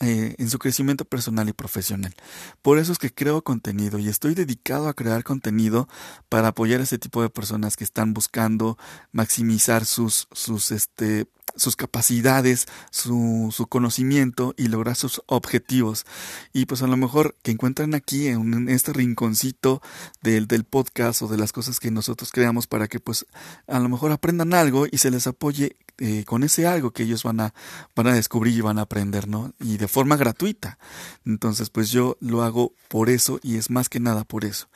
eh, 0.00 0.34
en 0.38 0.50
su 0.50 0.58
crecimiento 0.58 1.06
personal 1.06 1.48
y 1.48 1.54
profesional. 1.54 2.14
Por 2.60 2.78
eso 2.78 2.92
es 2.92 2.98
que 2.98 3.12
creo 3.12 3.42
contenido 3.42 3.98
y 3.98 4.08
estoy 4.08 4.34
dedicado 4.34 4.88
a 4.88 4.94
crear 4.94 5.24
contenido 5.24 5.88
para 6.28 6.48
apoyar 6.48 6.80
a 6.80 6.84
ese 6.84 6.98
tipo 6.98 7.22
de 7.22 7.30
personas 7.30 7.76
que 7.76 7.84
están 7.84 8.12
buscando 8.12 8.76
maximizar 9.12 9.86
sus, 9.86 10.28
sus, 10.32 10.70
este, 10.70 11.26
sus 11.56 11.76
capacidades, 11.76 12.66
su, 12.90 13.52
su, 13.54 13.66
conocimiento 13.66 14.54
y 14.56 14.68
lograr 14.68 14.96
sus 14.96 15.22
objetivos. 15.26 16.04
Y 16.52 16.66
pues 16.66 16.82
a 16.82 16.86
lo 16.86 16.96
mejor 16.96 17.36
que 17.42 17.52
encuentran 17.52 17.94
aquí 17.94 18.26
en, 18.26 18.68
este 18.68 18.92
rinconcito 18.92 19.80
del, 20.22 20.46
del, 20.46 20.64
podcast 20.64 21.22
o 21.22 21.28
de 21.28 21.38
las 21.38 21.52
cosas 21.52 21.80
que 21.80 21.90
nosotros 21.90 22.30
creamos 22.32 22.66
para 22.66 22.88
que 22.88 23.00
pues 23.00 23.26
a 23.68 23.78
lo 23.78 23.88
mejor 23.88 24.12
aprendan 24.12 24.54
algo 24.54 24.86
y 24.90 24.98
se 24.98 25.10
les 25.10 25.26
apoye 25.26 25.76
eh, 25.98 26.24
con 26.24 26.42
ese 26.42 26.66
algo 26.66 26.90
que 26.90 27.04
ellos 27.04 27.22
van 27.22 27.40
a, 27.40 27.54
van 27.94 28.08
a 28.08 28.14
descubrir 28.14 28.56
y 28.56 28.60
van 28.60 28.78
a 28.78 28.82
aprender, 28.82 29.28
¿no? 29.28 29.52
Y 29.60 29.76
de 29.76 29.88
forma 29.88 30.16
gratuita. 30.16 30.78
Entonces 31.24 31.70
pues 31.70 31.90
yo 31.90 32.16
lo 32.20 32.42
hago 32.42 32.72
por 32.88 33.10
eso 33.10 33.38
y 33.42 33.56
es 33.56 33.70
más 33.70 33.88
que 33.88 34.00
nada 34.00 34.24
por 34.24 34.44
eso. 34.44 34.68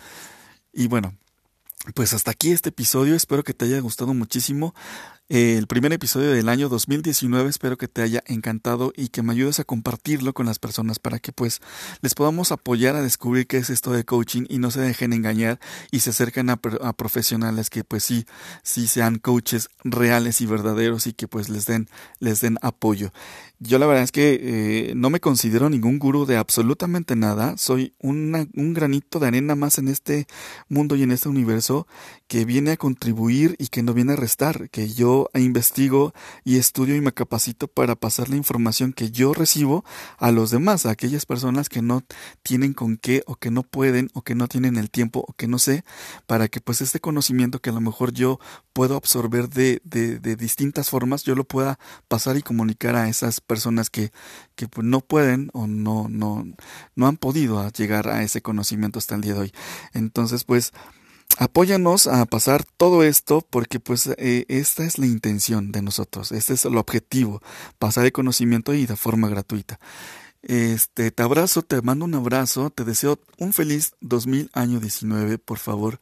Y 0.72 0.86
bueno, 0.86 1.14
pues 1.94 2.12
hasta 2.12 2.30
aquí 2.30 2.52
este 2.52 2.68
episodio, 2.68 3.14
espero 3.14 3.42
que 3.42 3.54
te 3.54 3.64
haya 3.64 3.80
gustado 3.80 4.14
muchísimo 4.14 4.74
el 5.28 5.66
primer 5.66 5.92
episodio 5.92 6.30
del 6.30 6.48
año 6.48 6.70
2019. 6.70 7.50
Espero 7.50 7.76
que 7.76 7.86
te 7.86 8.00
haya 8.00 8.22
encantado 8.26 8.94
y 8.96 9.08
que 9.08 9.22
me 9.22 9.34
ayudes 9.34 9.60
a 9.60 9.64
compartirlo 9.64 10.32
con 10.32 10.46
las 10.46 10.58
personas 10.58 10.98
para 10.98 11.18
que 11.18 11.32
pues 11.32 11.60
les 12.00 12.14
podamos 12.14 12.50
apoyar 12.50 12.96
a 12.96 13.02
descubrir 13.02 13.46
qué 13.46 13.58
es 13.58 13.68
esto 13.68 13.92
de 13.92 14.04
coaching 14.04 14.44
y 14.48 14.58
no 14.58 14.70
se 14.70 14.80
dejen 14.80 15.12
engañar 15.12 15.60
y 15.90 16.00
se 16.00 16.10
acerquen 16.10 16.48
a, 16.48 16.56
profesionales 16.56 17.68
que 17.68 17.84
pues 17.84 18.04
sí, 18.04 18.24
sí 18.62 18.86
sean 18.86 19.18
coaches 19.18 19.68
reales 19.84 20.40
y 20.40 20.46
verdaderos 20.46 21.06
y 21.06 21.12
que 21.12 21.28
pues 21.28 21.50
les 21.50 21.66
den, 21.66 21.88
les 22.20 22.40
den 22.40 22.56
apoyo. 22.62 23.12
Yo 23.60 23.78
la 23.78 23.86
verdad 23.86 24.04
es 24.04 24.12
que 24.12 24.38
eh, 24.40 24.92
no 24.94 25.10
me 25.10 25.20
considero 25.20 25.68
ningún 25.68 25.98
gurú 25.98 26.24
de 26.24 26.36
absolutamente 26.36 27.16
nada. 27.16 27.56
Soy 27.58 27.92
un 27.98 28.72
granito 28.72 29.18
de 29.18 29.26
arena 29.26 29.56
más 29.56 29.78
en 29.78 29.88
este 29.88 30.26
mundo 30.68 30.96
y 30.96 31.02
en 31.02 31.10
este 31.10 31.28
universo 31.28 31.86
que 32.28 32.44
viene 32.44 32.72
a 32.72 32.76
contribuir 32.76 33.56
y 33.58 33.66
que 33.66 33.82
no 33.82 33.94
viene 33.94 34.12
a 34.12 34.16
restar, 34.16 34.70
que 34.70 34.88
investigo 35.34 36.12
y 36.44 36.58
estudio 36.58 36.96
y 36.96 37.00
me 37.00 37.12
capacito 37.12 37.68
para 37.68 37.96
pasar 37.96 38.28
la 38.28 38.36
información 38.36 38.92
que 38.92 39.10
yo 39.10 39.34
recibo 39.34 39.84
a 40.18 40.30
los 40.30 40.50
demás, 40.50 40.86
a 40.86 40.90
aquellas 40.90 41.26
personas 41.26 41.68
que 41.68 41.82
no 41.82 42.02
tienen 42.42 42.74
con 42.74 42.96
qué 42.96 43.22
o 43.26 43.36
que 43.36 43.50
no 43.50 43.62
pueden 43.62 44.10
o 44.14 44.22
que 44.22 44.34
no 44.34 44.48
tienen 44.48 44.76
el 44.76 44.90
tiempo 44.90 45.24
o 45.26 45.32
que 45.32 45.48
no 45.48 45.58
sé, 45.58 45.84
para 46.26 46.48
que 46.48 46.60
pues 46.60 46.80
este 46.80 47.00
conocimiento 47.00 47.60
que 47.60 47.70
a 47.70 47.72
lo 47.72 47.80
mejor 47.80 48.12
yo 48.12 48.38
puedo 48.72 48.96
absorber 48.96 49.48
de, 49.48 49.80
de, 49.84 50.18
de 50.18 50.36
distintas 50.36 50.90
formas, 50.90 51.24
yo 51.24 51.34
lo 51.34 51.44
pueda 51.44 51.78
pasar 52.08 52.36
y 52.36 52.42
comunicar 52.42 52.96
a 52.96 53.08
esas 53.08 53.40
personas 53.40 53.90
que, 53.90 54.12
que 54.54 54.68
pues, 54.68 54.86
no 54.86 55.00
pueden 55.00 55.50
o 55.52 55.66
no, 55.66 56.08
no, 56.08 56.46
no 56.94 57.06
han 57.06 57.16
podido 57.16 57.68
llegar 57.70 58.08
a 58.08 58.22
ese 58.22 58.42
conocimiento 58.42 58.98
hasta 58.98 59.14
el 59.14 59.22
día 59.22 59.34
de 59.34 59.40
hoy. 59.40 59.52
Entonces 59.92 60.44
pues 60.44 60.72
Apóyanos 61.36 62.06
a 62.06 62.24
pasar 62.26 62.64
todo 62.64 63.02
esto 63.04 63.46
porque 63.48 63.78
pues 63.78 64.08
eh, 64.18 64.44
esta 64.48 64.84
es 64.84 64.98
la 64.98 65.06
intención 65.06 65.70
de 65.70 65.82
nosotros, 65.82 66.32
este 66.32 66.54
es 66.54 66.64
el 66.64 66.76
objetivo, 66.76 67.42
pasar 67.78 68.06
el 68.06 68.12
conocimiento 68.12 68.74
y 68.74 68.86
de 68.86 68.96
forma 68.96 69.28
gratuita. 69.28 69.78
Este, 70.42 71.10
te 71.10 71.22
abrazo, 71.22 71.62
te 71.62 71.82
mando 71.82 72.04
un 72.04 72.14
abrazo, 72.14 72.70
te 72.70 72.84
deseo 72.84 73.20
un 73.38 73.52
feliz 73.52 73.92
2000 74.00 74.50
año 74.52 74.80
19, 74.80 75.38
por 75.38 75.58
favor. 75.58 76.00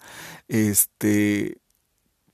Este, 0.49 1.59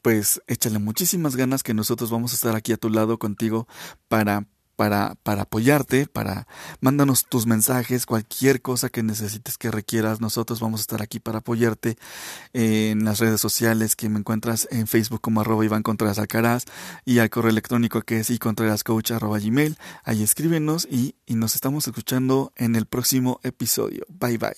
pues 0.02 0.42
échale 0.48 0.78
muchísimas 0.78 1.37
ganas 1.37 1.62
que 1.62 1.74
nosotros 1.74 2.11
vamos 2.11 2.33
a 2.33 2.35
estar 2.35 2.57
aquí 2.57 2.72
a 2.72 2.76
tu 2.76 2.90
lado 2.90 3.18
contigo 3.18 3.68
para 4.09 4.46
para, 4.76 5.16
para 5.22 5.42
apoyarte, 5.42 6.06
para 6.06 6.46
mándanos 6.80 7.26
tus 7.26 7.46
mensajes, 7.46 8.06
cualquier 8.06 8.62
cosa 8.62 8.88
que 8.88 9.02
necesites 9.02 9.58
que 9.58 9.70
requieras, 9.70 10.20
nosotros 10.20 10.61
vamos 10.61 10.80
a 10.80 10.82
estar 10.82 11.02
aquí 11.02 11.20
para 11.20 11.38
apoyarte 11.38 11.96
en 12.52 13.04
las 13.04 13.18
redes 13.18 13.40
sociales 13.40 13.96
que 13.96 14.08
me 14.08 14.18
encuentras 14.18 14.68
en 14.70 14.87
Facebook 14.87 15.20
como 15.20 15.40
arroba 15.40 15.64
Iván 15.64 15.82
Contreras 15.82 16.18
Alcaraz 16.18 16.64
y 17.04 17.18
al 17.18 17.30
correo 17.30 17.50
electrónico 17.50 18.02
que 18.02 18.20
es 18.20 18.30
icontrerascoach 18.30 19.12
arroba 19.12 19.38
gmail, 19.38 19.78
ahí 20.04 20.22
escríbenos 20.22 20.87
y, 20.90 21.16
y 21.26 21.35
nos 21.35 21.54
estamos 21.54 21.87
escuchando 21.87 22.52
en 22.56 22.76
el 22.76 22.87
próximo 22.87 23.40
episodio. 23.42 24.04
Bye 24.08 24.38
bye. 24.38 24.52